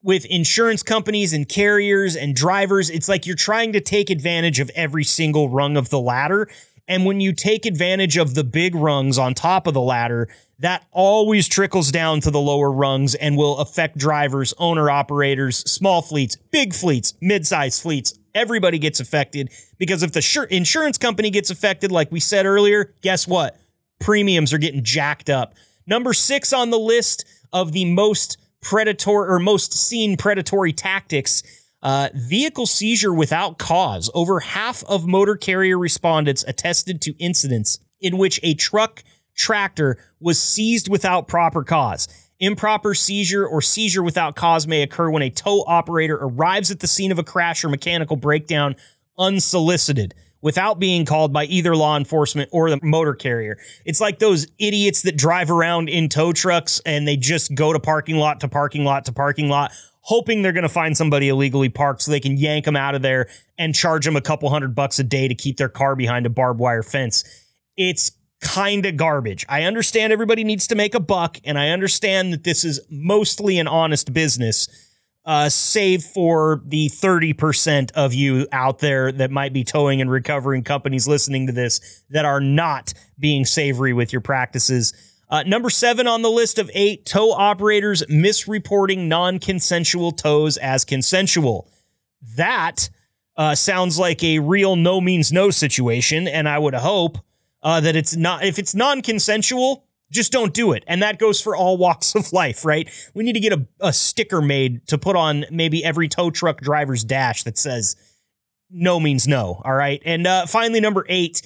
[0.03, 4.71] with insurance companies and carriers and drivers, it's like you're trying to take advantage of
[4.75, 6.49] every single rung of the ladder.
[6.89, 10.87] And when you take advantage of the big rungs on top of the ladder, that
[10.91, 16.37] always trickles down to the lower rungs and will affect drivers, owner operators, small fleets,
[16.51, 18.19] big fleets, mid-sized fleets.
[18.35, 23.27] Everybody gets affected because if the insurance company gets affected, like we said earlier, guess
[23.27, 23.59] what?
[24.01, 25.55] Premiums are getting jacked up.
[25.87, 31.43] Number six on the list of the most predatory or most seen predatory tactics
[31.83, 34.11] uh, vehicle seizure without cause.
[34.15, 39.03] Over half of motor carrier respondents attested to incidents in which a truck
[39.35, 42.09] tractor was seized without proper cause.
[42.39, 46.87] Improper seizure or seizure without cause may occur when a tow operator arrives at the
[46.87, 48.77] scene of a crash or mechanical breakdown
[49.19, 53.59] unsolicited without being called by either law enforcement or the motor carrier.
[53.85, 57.81] It's like those idiots that drive around in tow trucks and they just go to
[57.81, 59.73] parking lot to parking lot to parking lot
[60.03, 63.03] hoping they're going to find somebody illegally parked so they can yank them out of
[63.03, 66.27] there and charge them a couple hundred bucks a day to keep their car behind
[66.27, 67.25] a barbed wire fence.
[67.77, 69.45] It's kind of garbage.
[69.49, 73.59] I understand everybody needs to make a buck, and I understand that this is mostly
[73.59, 74.69] an honest business,
[75.25, 80.65] uh, save for the 30% of you out there that might be towing and recovering
[80.65, 84.93] companies listening to this that are not being savory with your practices.
[85.29, 90.85] Uh, number seven on the list of eight tow operators misreporting non consensual tows as
[90.85, 91.71] consensual.
[92.37, 92.89] That
[93.37, 97.19] uh, sounds like a real no means no situation, and I would hope
[97.63, 100.85] uh, that it's not if it's non-consensual just don't do it.
[100.87, 102.89] And that goes for all walks of life right?
[103.15, 106.61] We need to get a, a sticker made to put on maybe every tow truck
[106.61, 107.97] driver's dash that says
[108.71, 110.03] no means no all right?
[110.05, 111.43] And uh, finally number eight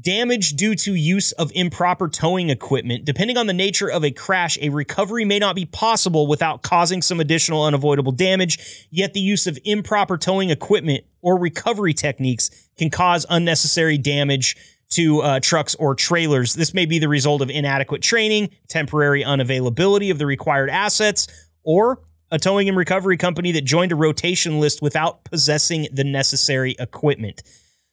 [0.00, 3.04] damage due to use of improper towing equipment.
[3.04, 7.02] Depending on the nature of a crash a recovery may not be possible without causing
[7.02, 8.86] some additional unavoidable damage.
[8.90, 14.56] Yet the use of improper towing equipment or recovery techniques can cause unnecessary damage
[14.94, 16.54] to uh, trucks or trailers.
[16.54, 21.28] This may be the result of inadequate training, temporary unavailability of the required assets,
[21.62, 26.74] or a towing and recovery company that joined a rotation list without possessing the necessary
[26.78, 27.42] equipment.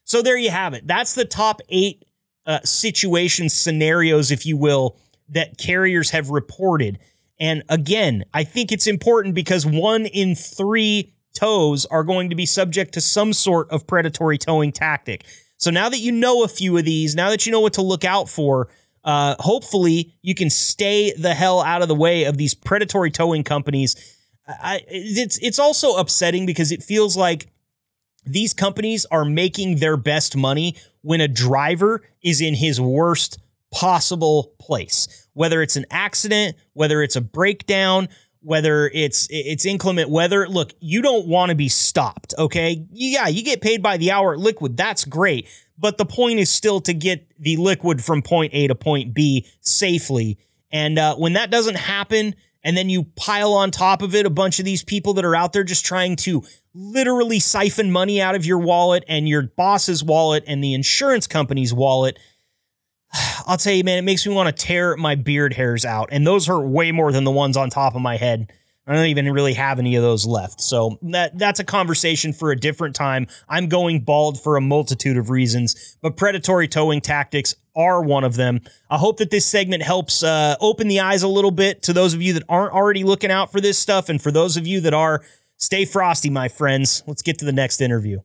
[0.04, 0.86] So there you have it.
[0.86, 2.04] That's the top eight
[2.46, 4.96] uh, situation scenarios, if you will,
[5.28, 6.98] that carriers have reported.
[7.38, 12.46] And again, I think it's important because one in three tows are going to be
[12.46, 15.24] subject to some sort of predatory towing tactic.
[15.60, 17.82] So now that you know a few of these, now that you know what to
[17.82, 18.68] look out for,
[19.04, 23.44] uh, hopefully you can stay the hell out of the way of these predatory towing
[23.44, 23.94] companies.
[24.48, 27.48] I, it's it's also upsetting because it feels like
[28.24, 33.38] these companies are making their best money when a driver is in his worst
[33.70, 35.28] possible place.
[35.34, 38.08] Whether it's an accident, whether it's a breakdown,
[38.42, 40.48] whether it's it's inclement weather.
[40.48, 42.86] Look, you don't want to be stopped, okay?
[42.92, 44.76] Yeah, you get paid by the hour at Liquid.
[44.76, 45.48] That's great.
[45.78, 49.46] But the point is still to get the liquid from point A to point B
[49.60, 50.38] safely.
[50.70, 54.30] And uh, when that doesn't happen, and then you pile on top of it a
[54.30, 56.42] bunch of these people that are out there just trying to
[56.74, 61.72] literally siphon money out of your wallet and your boss's wallet and the insurance company's
[61.72, 62.18] wallet,
[63.46, 66.10] I'll tell you, man, it makes me want to tear my beard hairs out.
[66.12, 68.52] And those hurt way more than the ones on top of my head.
[68.86, 70.60] I don't even really have any of those left.
[70.60, 73.28] So that that's a conversation for a different time.
[73.48, 78.34] I'm going bald for a multitude of reasons, but predatory towing tactics are one of
[78.34, 78.62] them.
[78.88, 82.14] I hope that this segment helps uh, open the eyes a little bit to those
[82.14, 84.80] of you that aren't already looking out for this stuff, and for those of you
[84.80, 85.22] that are,
[85.56, 87.04] stay frosty, my friends.
[87.06, 88.20] Let's get to the next interview.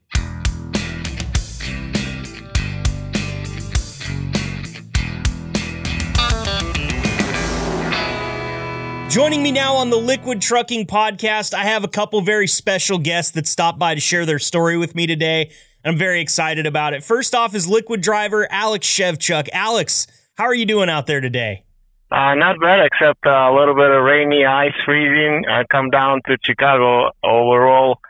[9.16, 13.32] Joining me now on the Liquid Trucking Podcast, I have a couple very special guests
[13.32, 15.52] that stopped by to share their story with me today.
[15.86, 17.02] I'm very excited about it.
[17.02, 19.48] First off is Liquid driver Alex Shevchuk.
[19.54, 21.64] Alex, how are you doing out there today?
[22.12, 25.46] Uh, not bad, except uh, a little bit of rainy, ice, freezing.
[25.50, 27.12] I come down to Chicago.
[27.24, 28.02] Overall,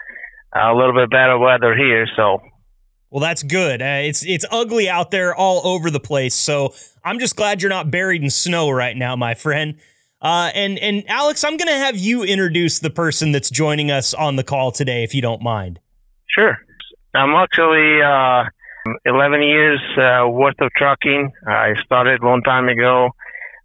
[0.55, 2.07] a little bit better weather here.
[2.15, 2.39] So,
[3.11, 3.79] well, that's good.
[3.79, 6.33] Uh, it's it's ugly out there all over the place.
[6.33, 9.77] So I'm just glad you're not buried in snow right now, my friend.
[10.25, 14.11] Uh, and and Alex, I'm going to have you introduce the person that's joining us
[14.11, 15.79] on the call today, if you don't mind.
[16.25, 16.57] Sure.
[17.13, 18.45] I'm actually uh,
[19.05, 21.31] 11 years uh, worth of trucking.
[21.47, 23.11] I started a long time ago.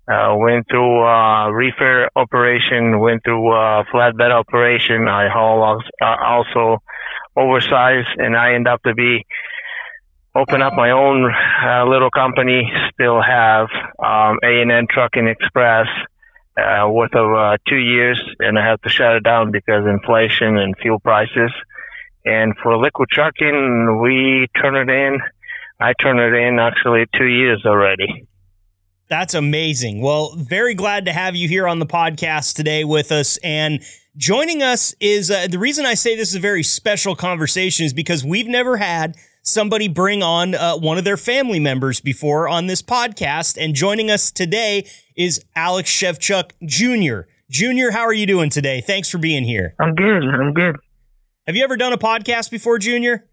[0.07, 5.09] Uh, went through uh, reefer operation, went through uh, flatbed operation.
[5.09, 6.83] I haul also
[7.39, 9.25] oversized, and I end up to be
[10.37, 11.33] open up my own
[11.65, 12.71] uh, little company.
[12.93, 13.69] Still have
[13.99, 15.87] um, A&N Trucking Express
[16.57, 20.59] uh, worth of uh, two years, and I had to shut it down because inflation
[20.59, 21.53] and fuel prices.
[22.25, 25.21] And for liquid trucking, we turn it in.
[25.81, 28.27] I turn it in actually two years already.
[29.09, 30.03] That's amazing.
[30.03, 33.39] Well, very glad to have you here on the podcast today with us.
[33.39, 33.83] And
[34.17, 37.93] joining us is uh, the reason I say this is a very special conversation is
[37.93, 42.67] because we've never had somebody bring on uh, one of their family members before on
[42.67, 43.57] this podcast.
[43.63, 47.29] And joining us today is Alex Shevchuk Jr.
[47.51, 48.81] Junior, how are you doing today?
[48.81, 49.75] Thanks for being here.
[49.81, 50.23] I'm good.
[50.23, 50.77] I'm good.
[51.47, 53.27] Have you ever done a podcast before, Junior?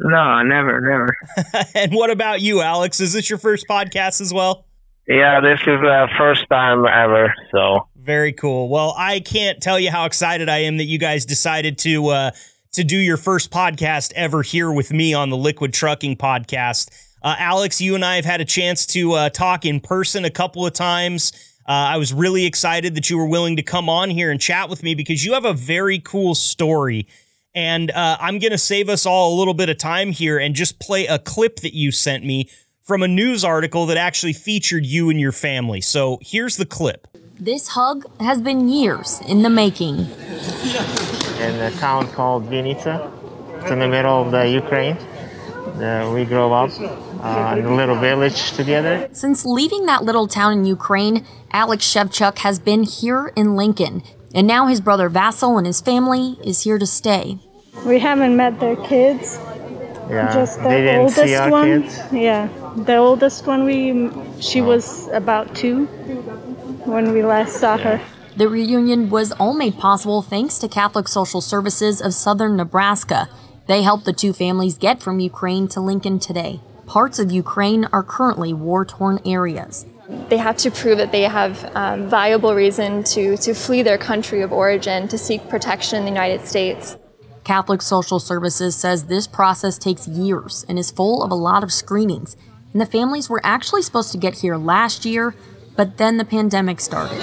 [0.00, 1.64] No, never, never.
[1.74, 3.00] and what about you, Alex?
[3.00, 4.66] Is this your first podcast as well?
[5.06, 7.34] Yeah, this is the first time ever.
[7.52, 8.68] So very cool.
[8.68, 12.30] Well, I can't tell you how excited I am that you guys decided to uh,
[12.72, 16.90] to do your first podcast ever here with me on the Liquid Trucking Podcast.
[17.22, 20.30] Uh, Alex, you and I have had a chance to uh, talk in person a
[20.30, 21.32] couple of times.
[21.68, 24.68] Uh, I was really excited that you were willing to come on here and chat
[24.68, 27.08] with me because you have a very cool story.
[27.54, 30.54] And uh, I'm going to save us all a little bit of time here and
[30.54, 32.48] just play a clip that you sent me
[32.82, 35.80] from a news article that actually featured you and your family.
[35.80, 37.08] So here's the clip.
[37.38, 40.06] This hug has been years in the making.
[41.40, 43.10] In a town called Vinica,
[43.62, 44.96] it's in the middle of the Ukraine.
[44.96, 49.08] Uh, we grew up uh, in a little village together.
[49.12, 54.02] Since leaving that little town in Ukraine, Alex Shevchuk has been here in Lincoln,
[54.34, 57.38] and now his brother Vasil and his family is here to stay.
[57.86, 59.38] We haven't met their kids.
[60.10, 61.82] Yeah, Just the they didn't see oldest our one.
[61.82, 62.00] kids.
[62.12, 64.10] Yeah, the oldest one we
[64.42, 65.86] she was about two
[66.84, 67.98] when we last saw her.
[68.36, 73.28] The reunion was all made possible thanks to Catholic Social Services of southern Nebraska.
[73.66, 76.60] They helped the two families get from Ukraine to Lincoln today.
[76.86, 79.84] Parts of Ukraine are currently war torn areas.
[80.28, 84.42] They have to prove that they have um, viable reason to, to flee their country
[84.42, 86.96] of origin to seek protection in the United States.
[87.42, 91.72] Catholic Social Services says this process takes years and is full of a lot of
[91.72, 92.36] screenings.
[92.72, 95.34] And the families were actually supposed to get here last year,
[95.76, 97.20] but then the pandemic started.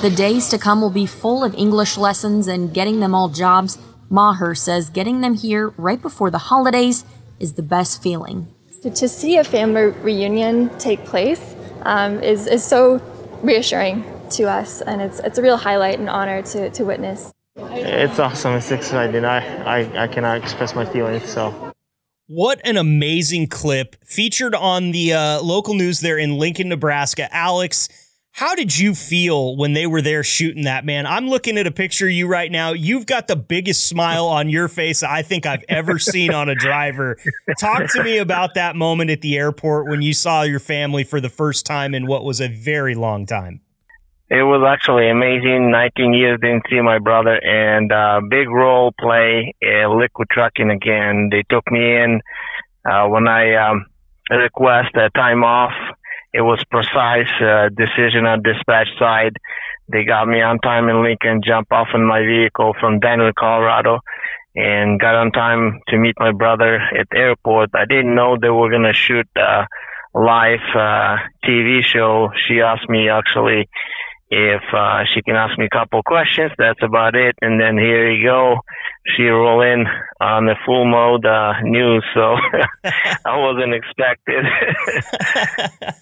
[0.00, 3.78] The days to come will be full of English lessons and getting them all jobs.
[4.08, 7.04] Maher says getting them here right before the holidays
[7.40, 8.46] is the best feeling.
[8.82, 13.02] To, to see a family reunion take place um, is, is so
[13.42, 17.32] reassuring to us, and it's, it's a real highlight and honor to, to witness.
[17.56, 18.54] It's awesome.
[18.54, 19.24] It's exciting.
[19.24, 21.28] I, I, I cannot express my feelings.
[21.28, 21.72] So
[22.28, 27.34] What an amazing clip featured on the uh, local news there in Lincoln, Nebraska.
[27.34, 27.88] Alex,
[28.38, 31.06] how did you feel when they were there shooting that, man?
[31.06, 32.70] I'm looking at a picture of you right now.
[32.70, 36.54] You've got the biggest smile on your face I think I've ever seen on a
[36.54, 37.18] driver.
[37.58, 41.20] Talk to me about that moment at the airport when you saw your family for
[41.20, 43.60] the first time in what was a very long time.
[44.30, 45.72] it was actually amazing.
[45.72, 51.30] 19 years didn't see my brother, and uh, big role play liquid trucking again.
[51.32, 52.20] They took me in
[52.88, 53.86] uh, when I um,
[54.30, 55.72] request a time off.
[56.38, 59.34] It was precise uh, decision on dispatch side.
[59.90, 63.98] They got me on time in Lincoln, jump off in my vehicle from Denver, Colorado,
[64.54, 67.70] and got on time to meet my brother at the airport.
[67.74, 69.66] I didn't know they were gonna shoot a
[70.14, 72.30] live uh, TV show.
[72.46, 73.68] She asked me actually
[74.30, 76.52] if uh, she can ask me a couple questions.
[76.58, 77.36] That's about it.
[77.40, 78.60] And then here you go.
[79.16, 79.86] She roll in
[80.20, 82.04] on the full mode uh, news.
[82.14, 82.36] So
[83.24, 84.44] I wasn't expected.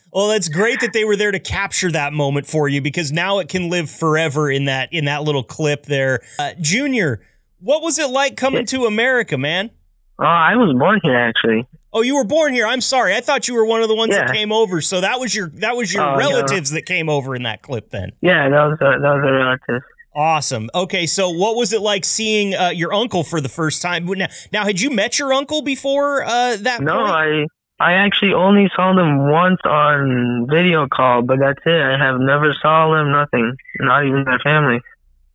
[0.12, 3.38] well, that's great that they were there to capture that moment for you because now
[3.38, 6.20] it can live forever in that in that little clip there.
[6.38, 7.20] Uh, Junior,
[7.60, 9.70] what was it like coming to America, man?
[10.18, 11.66] oh, I was born here actually.
[11.96, 12.66] Oh, you were born here.
[12.66, 13.14] I'm sorry.
[13.14, 14.82] I thought you were one of the ones that came over.
[14.82, 16.18] So that was your that was your Oh, no.
[16.18, 18.12] relatives that came over in that clip then.
[18.20, 19.82] Yeah, that was a, that was a relative.
[20.14, 20.68] Awesome.
[20.74, 24.04] Okay, so what was it like seeing uh, your uncle for the first time?
[24.04, 26.82] Now, now, had you met your uncle before uh, that?
[26.82, 27.10] No, point?
[27.10, 27.46] I
[27.80, 31.80] I actually only saw them once on video call, but that's it.
[31.80, 33.10] I have never saw them.
[33.10, 33.56] Nothing.
[33.80, 34.82] Not even their family.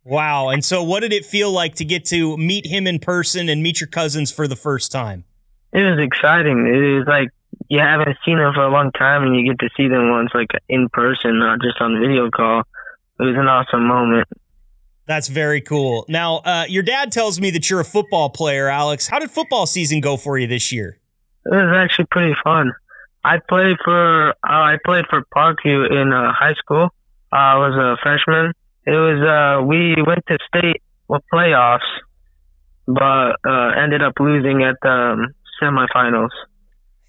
[0.04, 0.50] Wow.
[0.50, 3.64] And so, what did it feel like to get to meet him in person and
[3.64, 5.24] meet your cousins for the first time?
[5.72, 6.66] It was exciting.
[6.66, 7.28] It was like
[7.68, 10.30] you haven't seen them for a long time, and you get to see them once,
[10.34, 12.60] like in person, not just on video call.
[13.20, 14.28] It was an awesome moment.
[15.06, 16.04] That's very cool.
[16.08, 19.08] Now, uh, your dad tells me that you're a football player, Alex.
[19.08, 20.98] How did football season go for you this year?
[21.46, 22.72] It was actually pretty fun.
[23.24, 26.88] I played for uh, I played for Parkview in uh, high school.
[27.32, 28.52] I was a freshman.
[28.86, 30.82] It was uh, we went to state
[31.32, 31.80] playoffs,
[32.86, 36.30] but uh, ended up losing at the um, semifinals.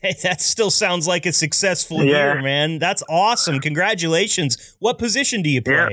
[0.02, 2.34] Hey, that still sounds like a successful Yeah.
[2.34, 2.78] year, man.
[2.80, 3.60] That's awesome.
[3.60, 4.76] Congratulations.
[4.80, 5.74] What position do you play?
[5.76, 5.90] Yeah.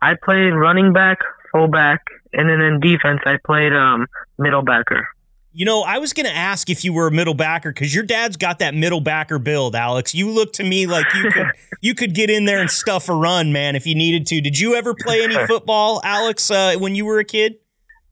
[0.00, 1.18] I played running back,
[1.52, 2.00] fullback,
[2.32, 4.06] and then in defense I played um,
[4.38, 5.06] middle backer.
[5.54, 8.04] You know, I was going to ask if you were a middle backer because your
[8.04, 10.14] dad's got that middle backer build, Alex.
[10.14, 11.46] You look to me like you could
[11.82, 14.40] you could get in there and stuff a run, man, if you needed to.
[14.40, 17.56] Did you ever play any football, Alex, uh, when you were a kid?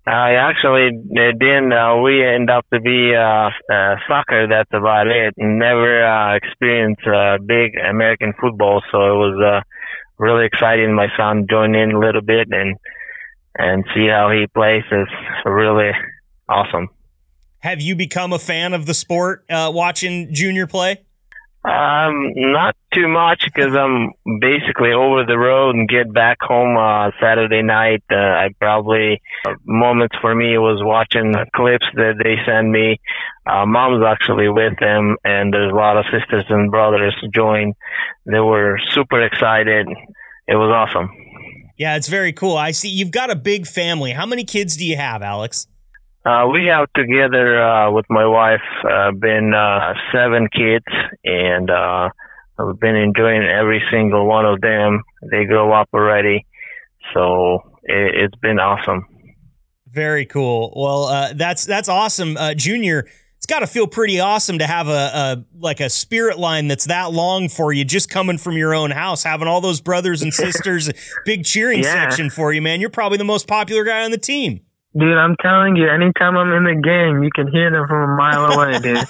[0.06, 1.72] I actually didn't.
[1.72, 4.46] Uh, we end up to be uh, uh, soccer.
[4.48, 5.34] That's about it.
[5.36, 9.60] Never uh, experienced uh, big American football, so it was uh,
[10.18, 10.94] really exciting.
[10.94, 12.76] My son joined in a little bit and
[13.56, 15.08] and see how he plays is
[15.44, 15.90] really
[16.48, 16.88] awesome.
[17.58, 21.04] Have you become a fan of the sport uh, watching Junior play?
[21.62, 27.10] Um, not too much because I'm basically over the road and get back home uh,
[27.20, 28.02] Saturday night.
[28.10, 32.98] Uh, I probably uh, moments for me was watching clips that they send me.
[33.44, 37.74] Uh, mom's actually with them, and there's a lot of sisters and brothers join.
[38.24, 39.86] They were super excited.
[40.48, 41.10] It was awesome.
[41.76, 42.56] Yeah, it's very cool.
[42.56, 44.12] I see you've got a big family.
[44.12, 45.66] How many kids do you have, Alex?
[46.24, 50.84] Uh, we have together uh, with my wife uh, been uh, seven kids,
[51.24, 52.10] and uh,
[52.58, 55.02] I've been enjoying every single one of them.
[55.30, 56.44] They grow up already,
[57.14, 59.06] so it, it's been awesome.
[59.88, 60.72] Very cool.
[60.76, 63.08] Well, uh, that's that's awesome, uh, Junior.
[63.38, 66.84] It's got to feel pretty awesome to have a, a like a spirit line that's
[66.84, 70.34] that long for you, just coming from your own house, having all those brothers and
[70.34, 70.90] sisters,
[71.24, 71.92] big cheering Yeah.
[71.94, 72.82] section for you, man.
[72.82, 74.60] You're probably the most popular guy on the team.
[74.98, 78.16] Dude, I'm telling you, anytime I'm in the game, you can hear them from a
[78.16, 78.96] mile away, dude.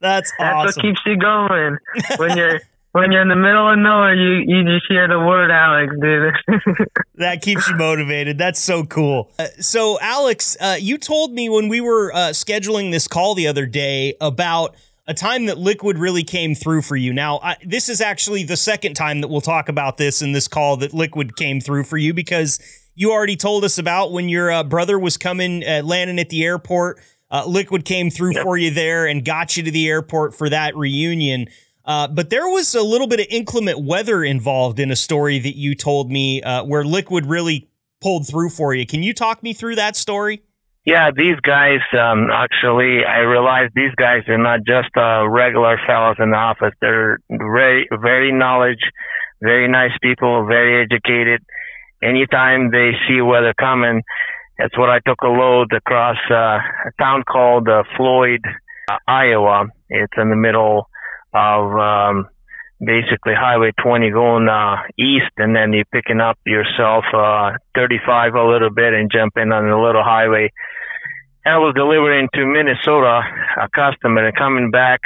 [0.00, 0.66] That's That's awesome.
[0.66, 1.78] what keeps you going.
[2.18, 2.60] When you're
[2.92, 6.88] when you're in the middle of nowhere, you you just hear the word Alex, dude.
[7.14, 8.36] that keeps you motivated.
[8.36, 9.30] That's so cool.
[9.38, 13.46] Uh, so, Alex, uh, you told me when we were uh, scheduling this call the
[13.46, 14.76] other day about
[15.06, 17.14] a time that Liquid really came through for you.
[17.14, 20.48] Now, I, this is actually the second time that we'll talk about this in this
[20.48, 22.60] call that Liquid came through for you because
[22.98, 26.42] you already told us about when your uh, brother was coming, uh, landing at the
[26.44, 26.98] airport.
[27.30, 30.74] Uh, Liquid came through for you there and got you to the airport for that
[30.76, 31.46] reunion.
[31.84, 35.56] Uh, but there was a little bit of inclement weather involved in a story that
[35.56, 37.68] you told me uh, where Liquid really
[38.00, 38.84] pulled through for you.
[38.84, 40.42] Can you talk me through that story?
[40.84, 46.16] Yeah, these guys, um, actually, I realized these guys are not just uh, regular fellows
[46.18, 46.74] in the office.
[46.80, 48.80] They're very, very knowledge,
[49.40, 51.42] very nice people, very educated.
[52.02, 54.02] Anytime they see weather coming,
[54.58, 58.40] that's what I took a load across uh, a town called uh, Floyd,
[58.90, 59.66] uh, Iowa.
[59.88, 60.88] It's in the middle
[61.32, 62.28] of um,
[62.80, 68.44] basically Highway 20 going uh, east, and then you're picking up yourself uh, 35 a
[68.44, 70.52] little bit and jumping on the little highway.
[71.44, 73.22] And I was delivering to Minnesota
[73.60, 75.00] a customer and coming back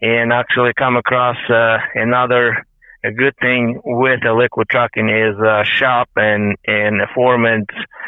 [0.00, 2.66] and actually come across uh, another
[3.04, 7.66] a good thing with the liquid trucking is uh, shop and and the foreman's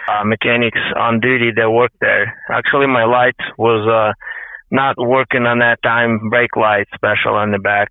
[0.09, 2.41] uh, mechanics on duty that work there.
[2.51, 4.13] Actually, my lights was uh,
[4.71, 7.91] not working on that time, brake light special on the back.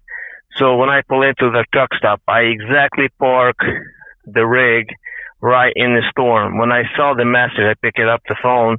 [0.55, 3.57] So when I pull into the truck stop, I exactly park
[4.25, 4.87] the rig
[5.41, 6.57] right in the storm.
[6.57, 8.77] When I saw the message, I pick it up the phone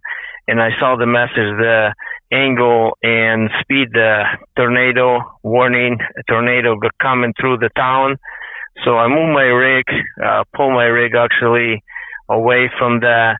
[0.49, 1.95] and I saw the message, the
[2.35, 4.25] angle and speed, the
[4.57, 8.17] tornado warning, tornado coming through the town.
[8.85, 9.85] So I move my rig,
[10.23, 11.83] uh, pull my rig actually
[12.29, 13.37] away from the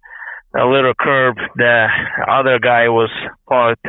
[0.57, 1.89] a little curb the
[2.29, 3.11] other guy was
[3.49, 3.87] parked.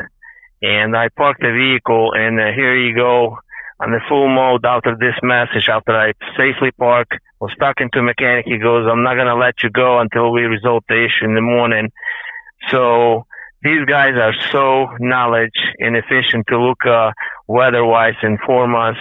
[0.61, 3.37] And I parked the vehicle and uh, here you go
[3.79, 7.07] on the full mode after this message after I safely park
[7.39, 8.45] was talking to a mechanic.
[8.47, 11.41] He goes I'm not gonna let you go until we resolve the issue in the
[11.41, 11.91] morning.
[12.69, 13.27] So
[13.65, 17.11] these guys are so knowledge and efficient to look uh,
[17.47, 18.95] weather-wise and inform us,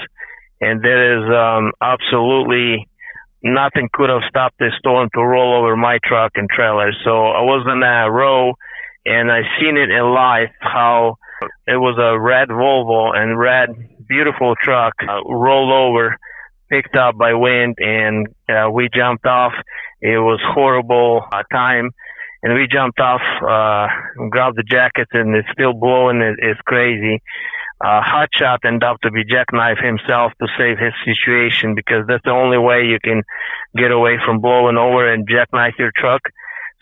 [0.59, 2.89] and there is um, absolutely
[3.43, 6.93] nothing could have stopped this storm to roll over my truck and trailer.
[7.05, 8.55] So I was in a row,
[9.05, 11.17] and I seen it in live how
[11.67, 13.69] it was a red Volvo and red
[14.09, 16.17] beautiful truck uh, rolled over,
[16.71, 19.53] picked up by wind, and uh, we jumped off.
[20.01, 21.91] It was horrible uh, time
[22.45, 23.89] and we jumped off, uh,
[24.29, 26.21] grabbed the jackets, and it's still blowing.
[26.21, 27.23] It, it's crazy.
[27.83, 32.31] Uh, Hotshot ended up to be jackknife himself to save his situation because that's the
[32.31, 33.23] only way you can
[33.77, 36.21] get away from blowing over and jackknife your truck.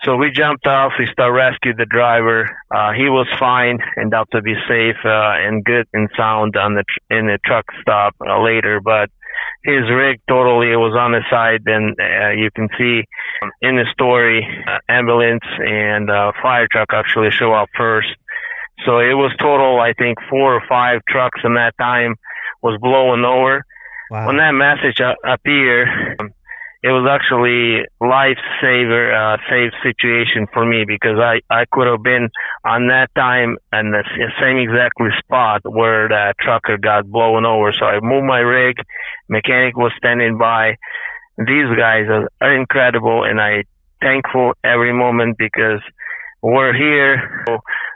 [0.05, 0.93] So we jumped off.
[0.99, 2.51] We started rescued the driver.
[2.75, 6.75] Uh, he was fine, ended up to be safe uh, and good and sound on
[6.75, 8.81] the tr- in the truck stop uh, later.
[8.81, 9.11] But
[9.65, 13.05] his rig totally was on the side, and uh, you can see
[13.61, 18.09] in the story, uh, ambulance and uh, fire truck actually show up first.
[18.85, 22.17] So it was total, I think, four or five trucks in that time
[22.63, 23.65] was blowing over.
[24.11, 24.27] Wow.
[24.27, 25.89] When that message uh, appeared,
[26.19, 26.31] um,
[26.83, 32.29] it was actually lifesaver, uh, save situation for me because I, I could have been
[32.65, 34.03] on that time and the
[34.41, 37.73] same exactly spot where the trucker got blown over.
[37.73, 38.77] So I moved my rig,
[39.29, 40.77] mechanic was standing by.
[41.39, 42.07] These guys
[42.41, 43.63] are, incredible and I
[44.01, 45.81] thankful every moment because
[46.43, 47.47] we're here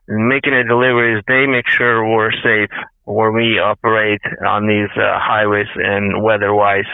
[0.07, 1.25] making the deliveries.
[1.27, 2.71] They make sure we're safe
[3.03, 6.87] where we operate on these uh, highways and weather-wise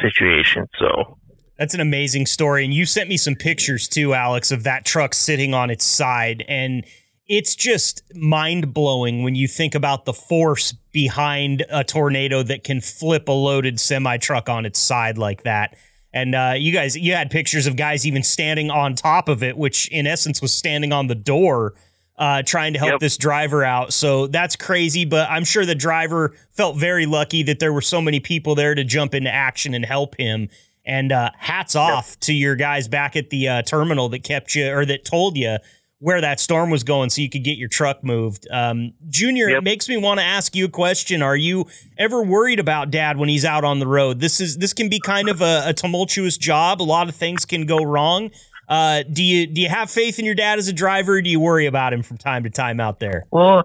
[0.00, 0.68] situations.
[0.78, 1.18] So
[1.58, 2.64] That's an amazing story.
[2.64, 6.44] And you sent me some pictures too, Alex, of that truck sitting on its side.
[6.48, 6.84] And
[7.26, 12.80] it's just mind blowing when you think about the force behind a tornado that can
[12.80, 15.76] flip a loaded semi truck on its side like that.
[16.12, 19.56] And uh, you guys, you had pictures of guys even standing on top of it,
[19.56, 21.74] which in essence was standing on the door,
[22.18, 23.00] uh, trying to help Yep.
[23.00, 23.92] this driver out.
[23.92, 25.04] So that's crazy.
[25.04, 28.74] But I'm sure the driver felt very lucky that there were so many people there
[28.74, 30.48] to jump into action and help him.
[30.86, 34.70] And uh, hats off to your guys back at the uh, terminal that kept you
[34.70, 35.56] or that told you
[36.00, 38.46] where that storm was going so you could get your truck moved.
[38.50, 39.58] Um, Junior, Yep.
[39.58, 41.22] it makes me want to ask you a question.
[41.22, 41.66] Are you
[41.96, 44.20] ever worried about dad when he's out on the road?
[44.20, 46.82] This is this can be kind of a, a tumultuous job.
[46.82, 48.30] A lot of things can go wrong.
[48.68, 51.14] Uh, do you do you have faith in your dad as a driver?
[51.14, 53.24] Or do you worry about him from time to time out there?
[53.30, 53.64] Well,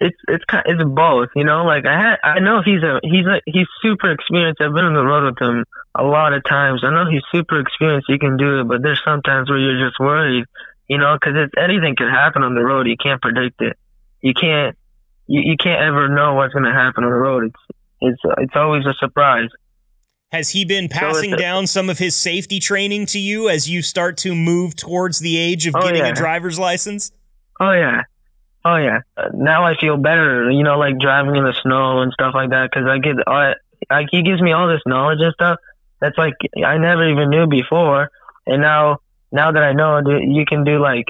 [0.00, 1.64] it's it's kind it's both, you know.
[1.64, 4.60] Like I had, I know he's a he's a he's super experienced.
[4.60, 6.82] I've been on the road with him a lot of times.
[6.84, 8.06] I know he's super experienced.
[8.08, 10.44] He can do it, but there's sometimes where you're just worried,
[10.88, 12.86] you know, because it's anything can happen on the road.
[12.86, 13.76] You can't predict it.
[14.22, 14.76] You can't
[15.26, 17.44] you, you can't ever know what's going to happen on the road.
[17.46, 19.48] It's it's it's always a surprise.
[20.32, 23.82] Has he been passing a- down some of his safety training to you as you
[23.82, 27.12] start to move towards the age of Oh, getting a driver's license?
[27.60, 28.02] Oh yeah,
[28.64, 29.00] oh yeah.
[29.34, 32.70] Now I feel better, you know, like driving in the snow and stuff like that,
[32.70, 33.54] because I get, I,
[33.88, 35.58] I, he gives me all this knowledge and stuff
[36.00, 36.34] that's like
[36.64, 38.10] I never even knew before,
[38.46, 38.98] and now,
[39.32, 41.06] now that I know, you can do like,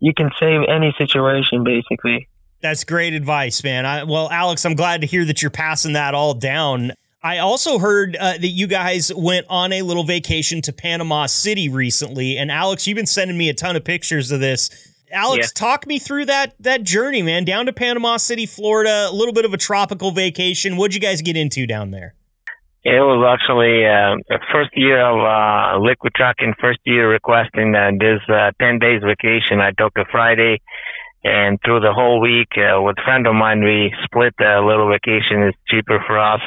[0.00, 2.28] you can save any situation basically.
[2.60, 3.86] That's great advice, man.
[3.86, 6.92] I, well, Alex, I'm glad to hear that you're passing that all down.
[7.22, 11.68] I also heard uh, that you guys went on a little vacation to Panama City
[11.68, 14.70] recently, and Alex, you've been sending me a ton of pictures of this.
[15.12, 17.44] Alex, talk me through that that journey, man.
[17.44, 20.76] Down to Panama City, Florida, a little bit of a tropical vacation.
[20.76, 22.14] What'd you guys get into down there?
[22.84, 27.90] It was actually uh, the first year of uh, liquid trucking, first year requesting uh,
[27.98, 29.60] this uh, 10 days vacation.
[29.60, 30.60] I took a Friday
[31.24, 34.88] and through the whole week uh, with a friend of mine, we split a little
[34.88, 35.42] vacation.
[35.42, 36.40] It's cheaper for us.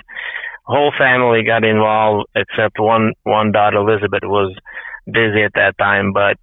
[0.63, 4.55] Whole family got involved except one, one daughter, Elizabeth, was
[5.05, 6.37] busy at that time, but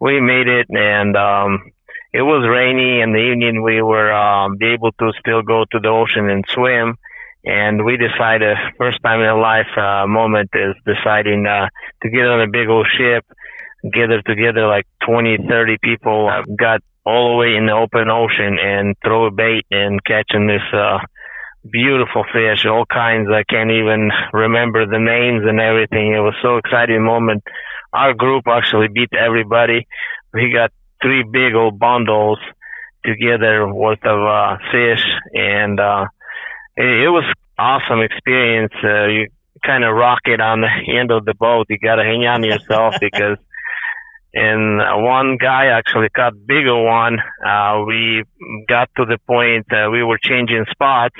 [0.00, 1.72] we made it and, um,
[2.12, 3.62] it was rainy in the evening.
[3.62, 6.96] We were, um, able to still go to the ocean and swim
[7.44, 11.68] and we decided first time in a life uh, moment is deciding uh,
[12.02, 13.24] to get on a big old ship
[13.92, 16.28] gather together like 20 30 people.
[16.28, 20.46] Uh, got all the way in the open ocean and throw a bait and catching
[20.46, 20.98] this uh
[21.70, 23.28] beautiful fish all kinds.
[23.30, 26.12] I can't even remember the names and everything.
[26.12, 27.42] It was so exciting moment
[27.92, 29.86] our group actually beat everybody
[30.32, 30.70] we got
[31.02, 32.38] three big old bundles
[33.04, 36.06] together worth of uh fish and uh
[36.76, 37.24] it, it was
[37.60, 38.72] awesome experience.
[38.82, 39.28] Uh, you
[39.64, 41.66] kind of rock it on the end of the boat.
[41.68, 43.36] You got to hang on yourself because,
[44.34, 47.18] and one guy actually caught bigger one.
[47.44, 48.24] Uh, we
[48.68, 51.16] got to the point we were changing spots.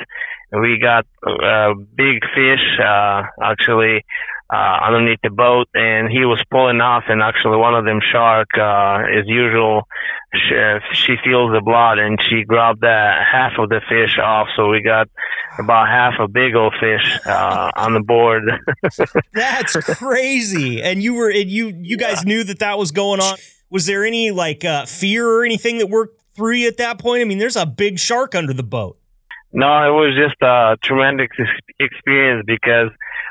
[0.52, 4.04] We got uh, big fish uh, actually
[4.52, 7.04] uh, underneath the boat, and he was pulling off.
[7.08, 9.86] And actually, one of them shark, uh, as usual,
[10.34, 10.54] she,
[10.92, 14.48] she feels the blood, and she grabbed uh, half of the fish off.
[14.56, 15.08] So we got
[15.58, 18.42] about half a big old fish uh, on the board.
[19.32, 20.82] That's crazy.
[20.82, 23.36] And you were and you you guys knew that that was going on.
[23.70, 27.20] Was there any like uh, fear or anything that worked through you at that point?
[27.20, 28.96] I mean, there's a big shark under the boat.
[29.52, 31.28] No, it was just a tremendous
[31.80, 32.90] experience because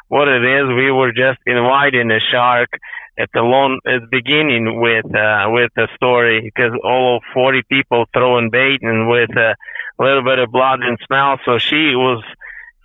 [0.10, 2.70] what it is, we were just inviting a shark
[3.18, 7.62] at the long at the beginning with uh, with the story because all of 40
[7.70, 9.55] people throwing bait and with a
[9.99, 11.38] little bit of blood and smell.
[11.45, 12.24] So she was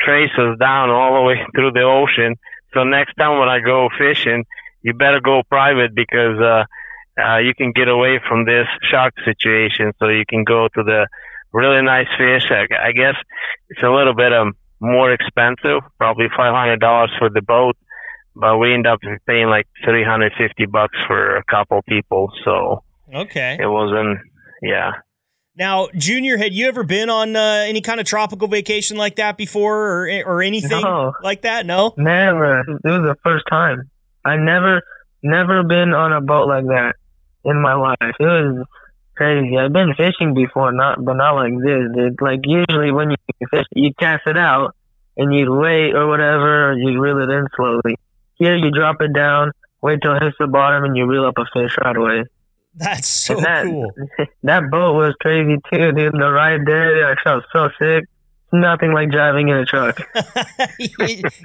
[0.01, 2.37] trace us down all the way through the ocean.
[2.75, 4.45] So next time when I go fishing,
[4.83, 6.65] you better go private because uh,
[7.19, 9.93] uh, you can get away from this shark situation.
[9.99, 11.07] So you can go to the
[11.53, 12.51] really nice fish.
[12.51, 13.15] I, I guess
[13.71, 14.55] it's a little bit um,
[14.85, 17.77] more expensive, probably five hundred dollars for the boat,
[18.37, 22.31] but we end up paying like three hundred fifty bucks for a couple people.
[22.45, 22.83] So
[23.15, 23.57] Okay.
[23.61, 24.19] it wasn't,
[24.63, 24.93] yeah.
[25.57, 29.37] Now, Junior, had you ever been on uh, any kind of tropical vacation like that
[29.37, 31.13] before, or or anything No.
[31.23, 31.65] like that?
[31.65, 31.95] No.
[31.97, 32.61] Never.
[32.61, 33.89] It was the first time.
[34.25, 34.83] I never,
[35.23, 36.95] never been on a boat like that
[37.45, 37.99] in my life.
[38.03, 38.67] It was
[39.17, 39.57] crazy.
[39.57, 42.15] I've been fishing before, not but not like this.
[42.21, 43.17] Like usually when you
[43.51, 44.75] fish, you cast it out
[45.17, 47.97] and you wait or whatever, or you reel it in slowly.
[48.35, 51.39] Here, you drop it down, wait till it hits the bottom, and you reel up
[51.39, 52.25] a fish right away.
[52.75, 53.93] That's so that, cool.
[54.43, 56.13] that boat was crazy too, dude.
[56.13, 58.05] The ride there, I felt so sick.
[58.53, 59.99] Nothing like driving in a truck.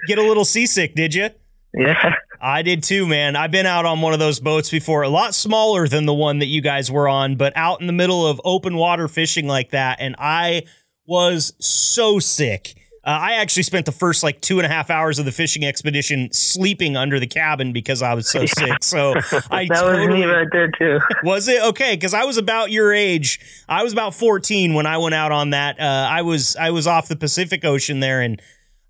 [0.07, 1.29] Get a little seasick, did you?
[1.73, 2.15] Yeah.
[2.41, 3.35] I did too, man.
[3.35, 6.39] I've been out on one of those boats before, a lot smaller than the one
[6.39, 9.71] that you guys were on, but out in the middle of open water fishing like
[9.71, 9.97] that.
[9.99, 10.63] And I
[11.05, 12.75] was so sick.
[13.03, 15.65] Uh, I actually spent the first like two and a half hours of the fishing
[15.65, 18.83] expedition sleeping under the cabin because I was so sick.
[18.83, 19.13] So
[19.49, 20.99] I that was me totally- right there too.
[21.23, 21.95] Was it okay?
[21.95, 23.39] Because I was about your age.
[23.67, 25.79] I was about fourteen when I went out on that.
[25.79, 28.41] Uh, I was I was off the Pacific Ocean there, and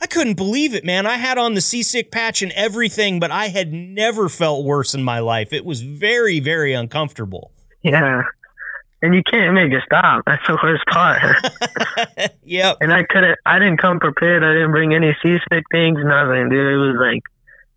[0.02, 1.06] I couldn't believe it, man.
[1.06, 5.04] I had on the seasick patch and everything, but I had never felt worse in
[5.04, 5.52] my life.
[5.52, 7.52] It was very very uncomfortable.
[7.84, 8.22] Yeah.
[9.02, 10.24] and you can't make it stop.
[10.26, 12.32] That's the worst part.
[12.44, 12.78] yep.
[12.82, 13.38] And I couldn't.
[13.46, 14.44] I didn't come prepared.
[14.44, 16.00] I didn't bring any seasick things.
[16.04, 16.74] Nothing, dude.
[16.74, 17.24] It was like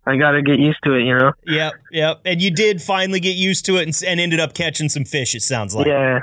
[0.05, 1.31] I got to get used to it, you know.
[1.45, 2.21] Yep, yep.
[2.25, 5.33] And you did finally get used to it and, and ended up catching some fish.
[5.35, 5.87] It sounds like.
[5.87, 6.19] Yeah.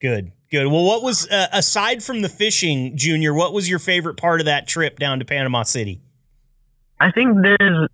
[0.00, 0.66] Good, good.
[0.66, 3.34] Well, what was uh, aside from the fishing, Junior?
[3.34, 6.00] What was your favorite part of that trip down to Panama City?
[7.00, 7.88] I think there's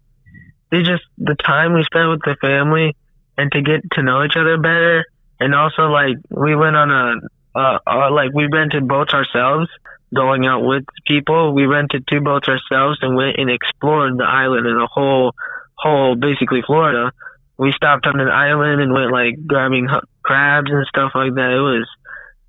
[0.71, 2.97] there's just the time we spent with the family
[3.37, 5.05] and to get to know each other better,
[5.41, 9.69] and also like we went on a uh, uh, like we rented boats ourselves
[10.15, 11.55] going out with people.
[11.55, 15.35] We rented two boats ourselves and went and explored the island and the whole,
[15.77, 17.13] whole basically Florida.
[17.59, 19.89] We stopped on an island and went like grabbing
[20.23, 21.51] crabs and stuff like that.
[21.51, 21.89] It was,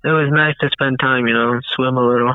[0.06, 2.34] it was nice to spend time, you know, swim a little.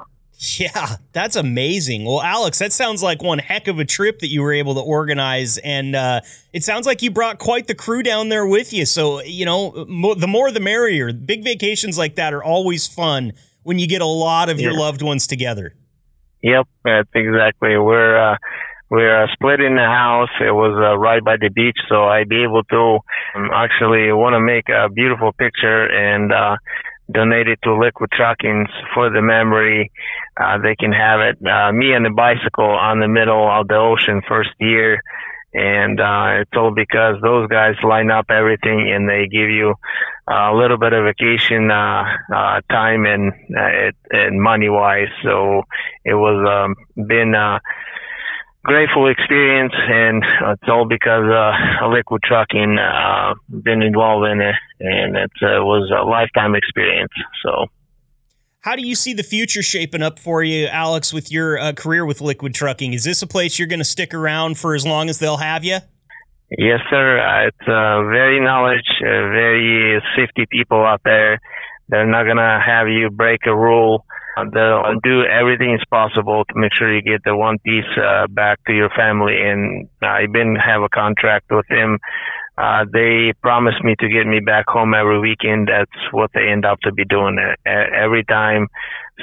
[0.57, 2.03] Yeah, that's amazing.
[2.03, 4.81] Well, Alex, that sounds like one heck of a trip that you were able to
[4.81, 8.85] organize, and uh, it sounds like you brought quite the crew down there with you.
[8.85, 11.13] So, you know, mo- the more the merrier.
[11.13, 14.69] Big vacations like that are always fun when you get a lot of yeah.
[14.69, 15.75] your loved ones together.
[16.41, 17.77] Yep, that's exactly.
[17.77, 18.37] We're uh,
[18.89, 20.29] we're uh, split in the house.
[20.41, 22.99] It was uh, right by the beach, so I'd be able to
[23.35, 26.57] um, actually want to make a beautiful picture and uh,
[27.13, 29.91] donate it to Liquid Truckings for the memory.
[30.39, 31.37] Uh, they can have it.
[31.45, 35.01] Uh, me and the bicycle on the middle of the ocean first year
[35.53, 39.75] and uh, it's all because those guys line up everything and they give you
[40.27, 45.09] a little bit of vacation uh, uh, time and uh, and money wise.
[45.23, 45.63] So
[46.05, 47.35] it was um, been
[48.63, 55.15] grateful experience, and it's all because uh, Liquid Trucking uh, been involved in it, and
[55.15, 57.13] it uh, was a lifetime experience.
[57.43, 57.65] So.
[58.61, 62.05] How do you see the future shaping up for you, Alex, with your uh, career
[62.05, 62.93] with Liquid Trucking?
[62.93, 65.63] Is this a place you're going to stick around for as long as they'll have
[65.63, 65.79] you?
[66.57, 67.19] Yes, sir.
[67.19, 71.39] Uh, it's uh, very knowledge, uh, very safety people out there.
[71.89, 74.05] They're not going to have you break a rule.
[74.37, 78.63] They'll do everything as possible to make sure you get the one piece uh, back
[78.65, 79.35] to your family.
[79.41, 81.99] And I've been have a contract with them
[82.57, 85.67] uh, they promised me to get me back home every weekend.
[85.67, 87.37] That's what they end up to be doing.
[87.65, 88.67] Every time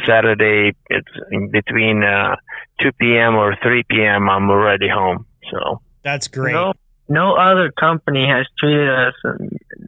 [0.06, 1.08] Saturday, it's
[1.52, 2.36] between uh,
[2.80, 3.36] 2 p.m.
[3.36, 4.28] or 3 p.m.
[4.28, 5.26] I'm already home.
[5.52, 6.52] So that's great.
[6.52, 6.72] No,
[7.08, 9.14] no other company has treated us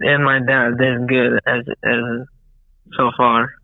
[0.00, 2.26] and my dad this good as as
[2.96, 3.54] so far.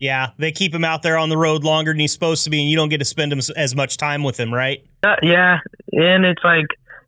[0.00, 2.58] Yeah, they keep him out there on the road longer than he's supposed to be,
[2.60, 4.82] and you don't get to spend him as much time with him, right?
[5.02, 5.60] Uh, yeah,
[5.92, 6.66] and it's like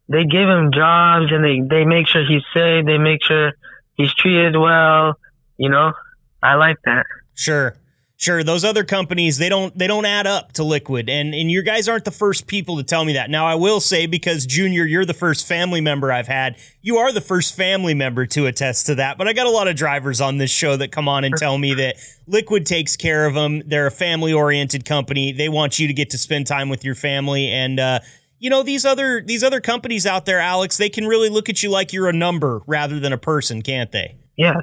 [0.08, 2.84] they give him jobs and they, they make sure he's safe.
[2.84, 3.52] They make sure
[3.94, 5.18] he's treated well.
[5.56, 5.94] You know,
[6.42, 7.06] I like that.
[7.34, 7.74] Sure.
[8.22, 11.64] Sure, those other companies they don't they don't add up to Liquid, and and your
[11.64, 13.30] guys aren't the first people to tell me that.
[13.30, 16.56] Now I will say because Junior, you're the first family member I've had.
[16.82, 19.18] You are the first family member to attest to that.
[19.18, 21.58] But I got a lot of drivers on this show that come on and tell
[21.58, 21.96] me that
[22.28, 23.60] Liquid takes care of them.
[23.66, 25.32] They're a family oriented company.
[25.32, 27.98] They want you to get to spend time with your family, and uh,
[28.38, 31.64] you know these other these other companies out there, Alex, they can really look at
[31.64, 34.14] you like you're a number rather than a person, can't they?
[34.36, 34.60] Yeah,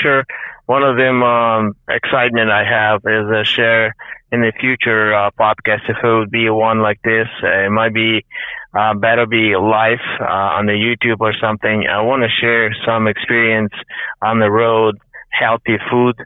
[0.00, 0.24] sure.
[0.66, 3.94] One of them um, excitement I have is a share
[4.32, 5.88] in the future uh, podcast.
[5.88, 8.24] If it would be one like this, uh, it might be
[8.76, 11.86] uh, better be live uh, on the YouTube or something.
[11.88, 13.72] I want to share some experience
[14.20, 14.96] on the road,
[15.30, 16.16] healthy food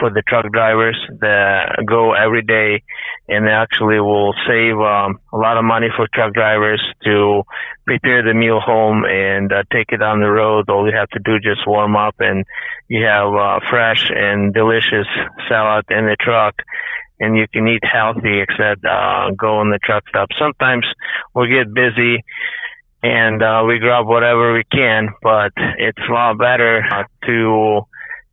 [0.00, 2.82] for the truck drivers that go every day
[3.28, 7.42] and actually will save um, a lot of money for truck drivers to
[7.86, 10.68] prepare the meal home and uh, take it on the road.
[10.68, 12.44] All you have to do just warm up and
[12.88, 15.06] you have uh, fresh and delicious
[15.48, 16.54] salad in the truck
[17.20, 20.28] and you can eat healthy except uh, go on the truck stop.
[20.38, 20.86] Sometimes
[21.34, 22.24] we get busy
[23.02, 27.82] and uh, we grab whatever we can, but it's a lot better uh, to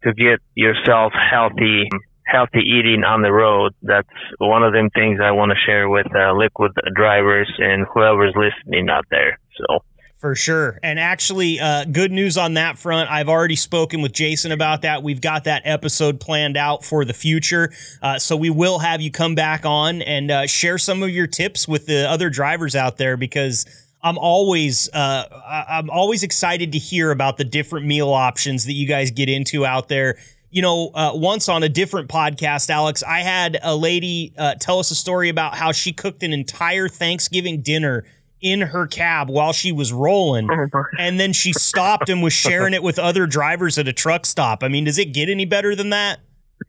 [0.03, 1.87] to get yourself healthy
[2.27, 3.73] healthy eating on the road.
[3.81, 8.33] That's one of them things I want to share with uh, liquid drivers and whoever's
[8.35, 9.39] listening out there.
[9.55, 9.79] So.
[10.17, 10.79] For sure.
[10.81, 13.09] And actually, uh, good news on that front.
[13.11, 15.03] I've already spoken with Jason about that.
[15.03, 17.71] We've got that episode planned out for the future.
[18.01, 21.27] Uh, so we will have you come back on and uh, share some of your
[21.27, 23.65] tips with the other drivers out there because
[24.01, 25.25] I'm always uh,
[25.69, 29.65] I'm always excited to hear about the different meal options that you guys get into
[29.65, 30.17] out there.
[30.49, 34.79] You know, uh, once on a different podcast, Alex, I had a lady uh, tell
[34.79, 38.05] us a story about how she cooked an entire Thanksgiving dinner
[38.39, 42.73] in her cab while she was rolling, oh and then she stopped and was sharing
[42.73, 44.63] it with other drivers at a truck stop.
[44.63, 46.19] I mean, does it get any better than that?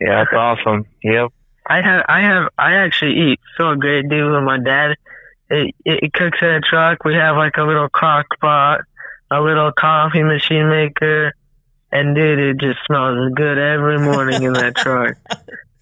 [0.01, 0.87] Yeah, that's awesome.
[1.03, 1.33] Yep.
[1.67, 4.33] I have, I have, I actually eat so a great, dude.
[4.33, 4.97] With my dad,
[5.51, 7.05] it, it cooks in a truck.
[7.05, 8.81] We have like a little crock pot,
[9.31, 11.33] a little coffee machine maker,
[11.91, 15.17] and dude, it just smells good every morning in that truck.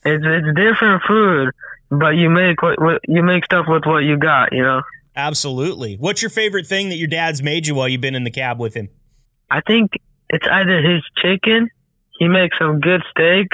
[0.09, 1.51] It's it's different food,
[1.91, 4.83] but you make what, what you make stuff with what you got, you know.
[5.17, 5.97] Absolutely.
[5.97, 8.61] What's your favorite thing that your dad's made you while you've been in the cab
[8.61, 8.89] with him?
[9.51, 9.91] I think
[10.29, 11.71] it's either his chicken.
[12.21, 13.49] He makes some good steak,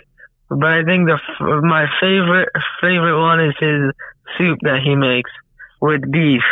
[0.51, 1.19] but I think the
[1.63, 2.51] my favorite
[2.83, 3.93] favorite one is his
[4.37, 5.31] soup that he makes
[5.83, 6.43] with beef.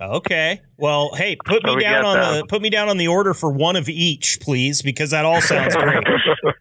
[0.00, 0.60] Okay.
[0.76, 3.32] Well, hey, put me So we down on the put me down on the order
[3.32, 6.02] for one of each, please, because that all sounds great.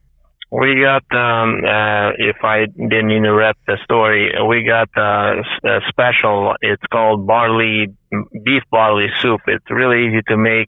[0.55, 6.53] We got, um, uh, if I didn't interrupt the story, we got uh, a special.
[6.61, 7.87] It's called barley
[8.45, 9.41] beef barley soup.
[9.47, 10.67] It's really easy to make.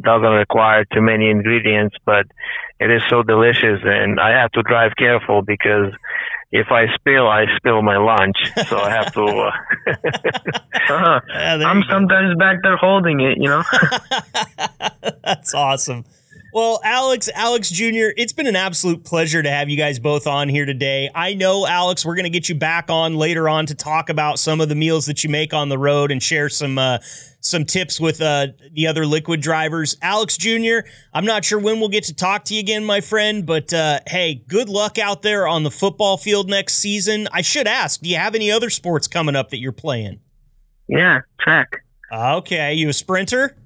[0.00, 2.26] Doesn't require too many ingredients, but
[2.80, 3.78] it is so delicious.
[3.84, 5.92] And I have to drive careful because
[6.52, 8.36] if I spill, I spill my lunch.
[8.68, 9.24] So I have to.
[9.24, 9.50] Uh,
[10.90, 11.20] Uh-huh.
[11.28, 13.62] Yeah, I'm sometimes back there holding it, you know.
[15.24, 16.04] That's awesome.
[16.52, 20.48] Well, Alex, Alex Jr., it's been an absolute pleasure to have you guys both on
[20.48, 21.08] here today.
[21.14, 24.40] I know, Alex, we're going to get you back on later on to talk about
[24.40, 26.98] some of the meals that you make on the road and share some uh,
[27.40, 29.96] some tips with uh, the other liquid drivers.
[30.02, 33.46] Alex Jr., I'm not sure when we'll get to talk to you again, my friend,
[33.46, 37.28] but uh, hey, good luck out there on the football field next season.
[37.32, 40.20] I should ask, do you have any other sports coming up that you're playing?
[40.88, 41.84] yeah, track.
[42.12, 43.56] Okay, you a sprinter?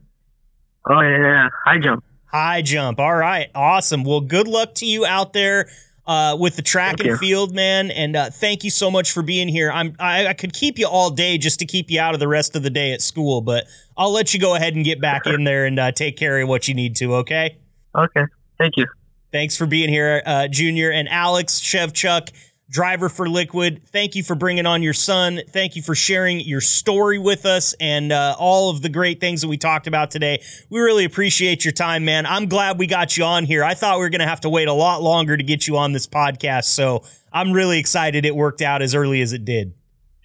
[0.89, 2.05] Oh yeah, yeah, high jump.
[2.27, 3.01] High jump.
[3.01, 3.49] All right.
[3.55, 4.05] Awesome.
[4.05, 5.71] Well, good luck to you out there
[6.07, 7.17] uh, with the track Thank and you.
[7.17, 7.91] field, man.
[7.91, 9.71] And uh, thank you so much for being here.
[9.71, 12.29] I'm I, I could keep you all day just to keep you out of the
[12.29, 15.27] rest of the day at school, but I'll let you go ahead and get back
[15.27, 17.15] in there and uh, take care of what you need to.
[17.17, 17.57] Okay.
[17.95, 18.25] Okay,
[18.59, 18.87] thank you.
[19.31, 22.31] Thanks for being here, uh, Junior and Alex Shevchuk,
[22.71, 23.83] driver for Liquid.
[23.87, 25.41] Thank you for bringing on your son.
[25.49, 29.43] Thank you for sharing your story with us and uh, all of the great things
[29.43, 30.43] that we talked about today.
[30.71, 32.27] We really appreciate your time, man.
[32.27, 33.63] I'm glad we got you on here.
[33.65, 35.77] I thought we were going to have to wait a lot longer to get you
[35.77, 39.75] on this podcast, so I'm really excited it worked out as early as it did.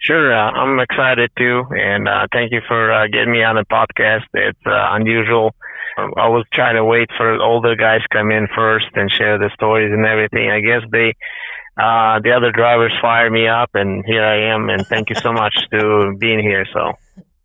[0.02, 3.66] Sure, uh, I'm excited too, and uh, thank you for uh, getting me on the
[3.66, 4.24] podcast.
[4.34, 5.54] It's uh, unusual.
[5.98, 9.92] I was trying to wait for older guys come in first and share the stories
[9.92, 10.50] and everything.
[10.50, 11.14] I guess they,
[11.80, 14.70] uh, the other drivers fired me up, and here I am.
[14.70, 16.66] And thank you so much to being here.
[16.74, 16.94] So,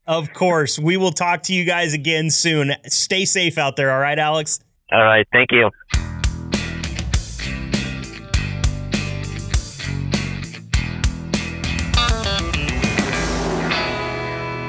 [0.06, 2.72] Of course, we will talk to you guys again soon.
[2.86, 4.60] Stay safe out there, all right, Alex?
[4.92, 5.70] all right, thank you.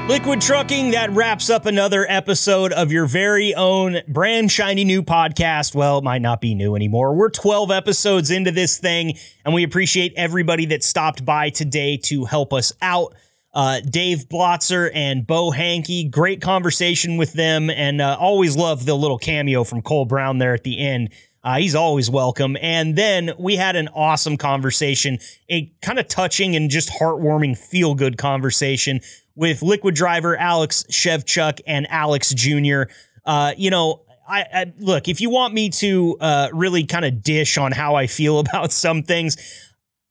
[0.08, 5.74] Liquid Trucking, that wraps up another episode of your very own brand shiny new podcast.
[5.74, 7.12] Well, it might not be new anymore.
[7.12, 12.24] We're 12 episodes into this thing, and we appreciate everybody that stopped by today to
[12.24, 13.16] help us out.
[13.52, 18.94] Uh, Dave Blotzer and Beau Hanke, great conversation with them, and uh, always love the
[18.94, 21.10] little cameo from Cole Brown there at the end.
[21.46, 22.56] Uh, he's always welcome.
[22.60, 27.94] And then we had an awesome conversation, a kind of touching and just heartwarming, feel
[27.94, 29.00] good conversation
[29.36, 32.90] with Liquid Driver Alex Shevchuk and Alex Jr.
[33.24, 37.22] Uh, you know, I, I look if you want me to uh, really kind of
[37.22, 39.36] dish on how I feel about some things.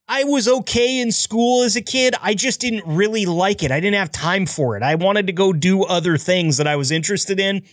[0.08, 2.14] I was okay in school as a kid.
[2.22, 3.72] I just didn't really like it.
[3.72, 4.84] I didn't have time for it.
[4.84, 7.64] I wanted to go do other things that I was interested in.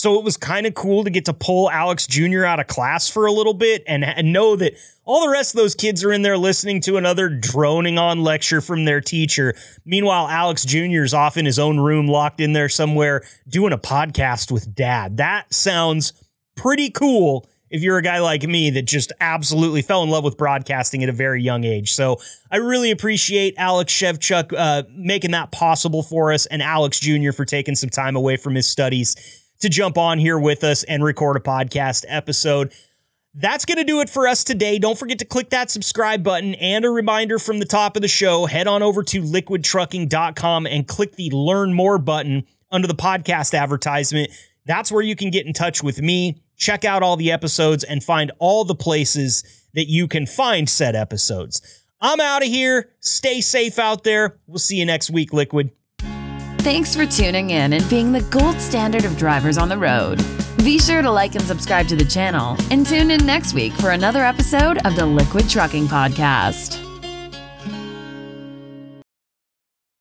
[0.00, 2.44] So it was kind of cool to get to pull Alex Jr.
[2.44, 4.72] out of class for a little bit and, and know that
[5.04, 8.62] all the rest of those kids are in there listening to another droning on lecture
[8.62, 9.54] from their teacher.
[9.84, 11.02] Meanwhile, Alex Jr.
[11.02, 15.18] is off in his own room, locked in there somewhere, doing a podcast with dad.
[15.18, 16.14] That sounds
[16.56, 20.36] pretty cool if you're a guy like me that just absolutely fell in love with
[20.36, 21.92] broadcasting at a very young age.
[21.92, 22.18] So
[22.50, 27.32] I really appreciate Alex Shevchuk uh, making that possible for us and Alex Jr.
[27.32, 31.04] for taking some time away from his studies to jump on here with us and
[31.04, 32.72] record a podcast episode.
[33.32, 34.78] That's going to do it for us today.
[34.78, 38.08] Don't forget to click that subscribe button and a reminder from the top of the
[38.08, 38.46] show.
[38.46, 44.30] Head on over to liquidtrucking.com and click the learn more button under the podcast advertisement.
[44.66, 48.02] That's where you can get in touch with me, check out all the episodes, and
[48.02, 49.44] find all the places
[49.74, 51.84] that you can find said episodes.
[52.00, 52.90] I'm out of here.
[53.00, 54.38] Stay safe out there.
[54.46, 55.70] We'll see you next week, Liquid.
[56.62, 60.22] Thanks for tuning in and being the gold standard of drivers on the road.
[60.58, 63.92] Be sure to like and subscribe to the channel and tune in next week for
[63.92, 66.89] another episode of the Liquid Trucking Podcast.